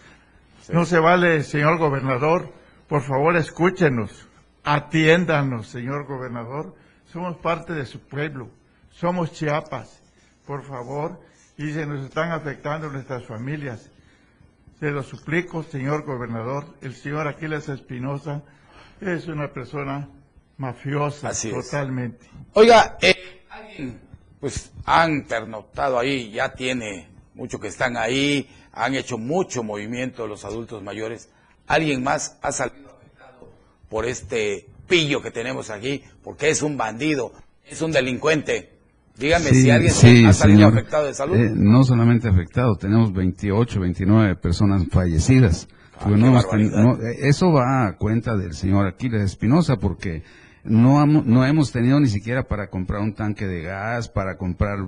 [0.69, 2.53] No se vale, señor gobernador.
[2.89, 4.29] Por favor, escúchenos.
[4.63, 6.75] Atiéndanos, señor gobernador.
[7.07, 8.49] Somos parte de su pueblo.
[8.91, 10.01] Somos Chiapas.
[10.47, 11.21] Por favor.
[11.59, 13.91] Y se nos están afectando nuestras familias.
[14.79, 16.67] Se lo suplico, señor gobernador.
[16.83, 18.43] El señor Aquiles Espinosa
[19.01, 20.11] es una persona
[20.59, 22.27] mafiosa totalmente.
[22.53, 23.15] Oiga, eh,
[24.39, 30.45] pues han pernoctado ahí, ya tiene mucho que están ahí, han hecho mucho movimiento los
[30.45, 31.31] adultos mayores.
[31.67, 33.49] ¿Alguien más ha salido afectado
[33.89, 36.05] por este pillo que tenemos aquí?
[36.23, 37.33] Porque es un bandido,
[37.65, 38.76] es un delincuente.
[39.19, 41.37] Dígame si alguien ha salido afectado de salud.
[41.37, 45.69] Eh, no solamente afectado, tenemos 28, 29 personas fallecidas.
[45.99, 50.23] Ah, eh, eso va a cuenta del señor Aquiles Espinosa porque
[50.69, 54.79] no, no hemos tenido ni siquiera para comprar un tanque de gas, para comprar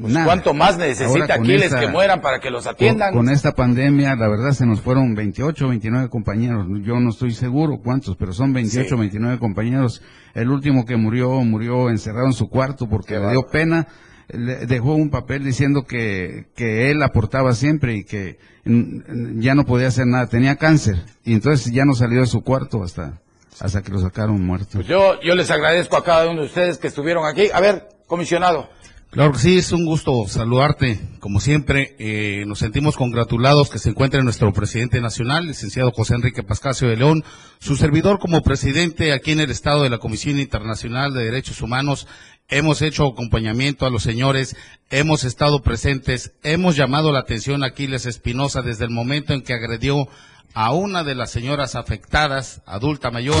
[0.00, 3.14] pues ¿Cuánto más necesita Aquiles que mueran para que los atiendan?
[3.14, 6.66] Con, esta pandemia, la verdad, se nos fueron 28, 29 compañeros.
[6.82, 10.02] Yo no estoy seguro cuántos, pero son 28, 29 compañeros.
[10.34, 13.86] El último que murió, murió encerrado en su cuarto porque le dio pena.
[14.28, 19.88] Le dejó un papel diciendo que, que él aportaba siempre y que ya no podía
[19.88, 20.26] hacer nada.
[20.26, 20.96] Tenía cáncer.
[21.24, 23.20] Y entonces ya no salió de su cuarto hasta
[23.60, 24.70] hasta que lo sacaron muerto.
[24.74, 27.48] Pues yo, yo les agradezco a cada uno de ustedes que estuvieron aquí.
[27.52, 28.68] A ver, comisionado.
[29.10, 31.00] Claro que sí, es un gusto saludarte.
[31.18, 36.44] Como siempre, eh, nos sentimos congratulados que se encuentre nuestro presidente nacional, licenciado José Enrique
[36.44, 37.24] Pascasio de León,
[37.58, 42.06] su servidor como presidente aquí en el Estado de la Comisión Internacional de Derechos Humanos
[42.50, 44.56] hemos hecho acompañamiento a los señores,
[44.90, 49.54] hemos estado presentes, hemos llamado la atención a Aquiles Espinosa desde el momento en que
[49.54, 50.08] agredió
[50.54, 53.36] a una de las señoras afectadas, adulta mayor.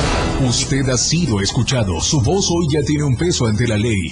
[0.46, 4.10] Usted ha sido escuchado, su voz hoy ya tiene un peso ante la ley.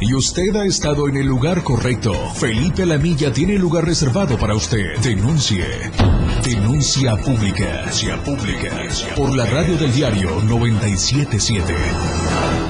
[0.00, 2.12] Y usted ha estado en el lugar correcto.
[2.34, 4.96] Felipe Lamilla tiene lugar reservado para usted.
[5.02, 5.66] Denuncie.
[6.44, 7.78] Denuncia pública.
[7.78, 8.70] Denuncia pública.
[9.16, 12.67] Por la radio del diario 977.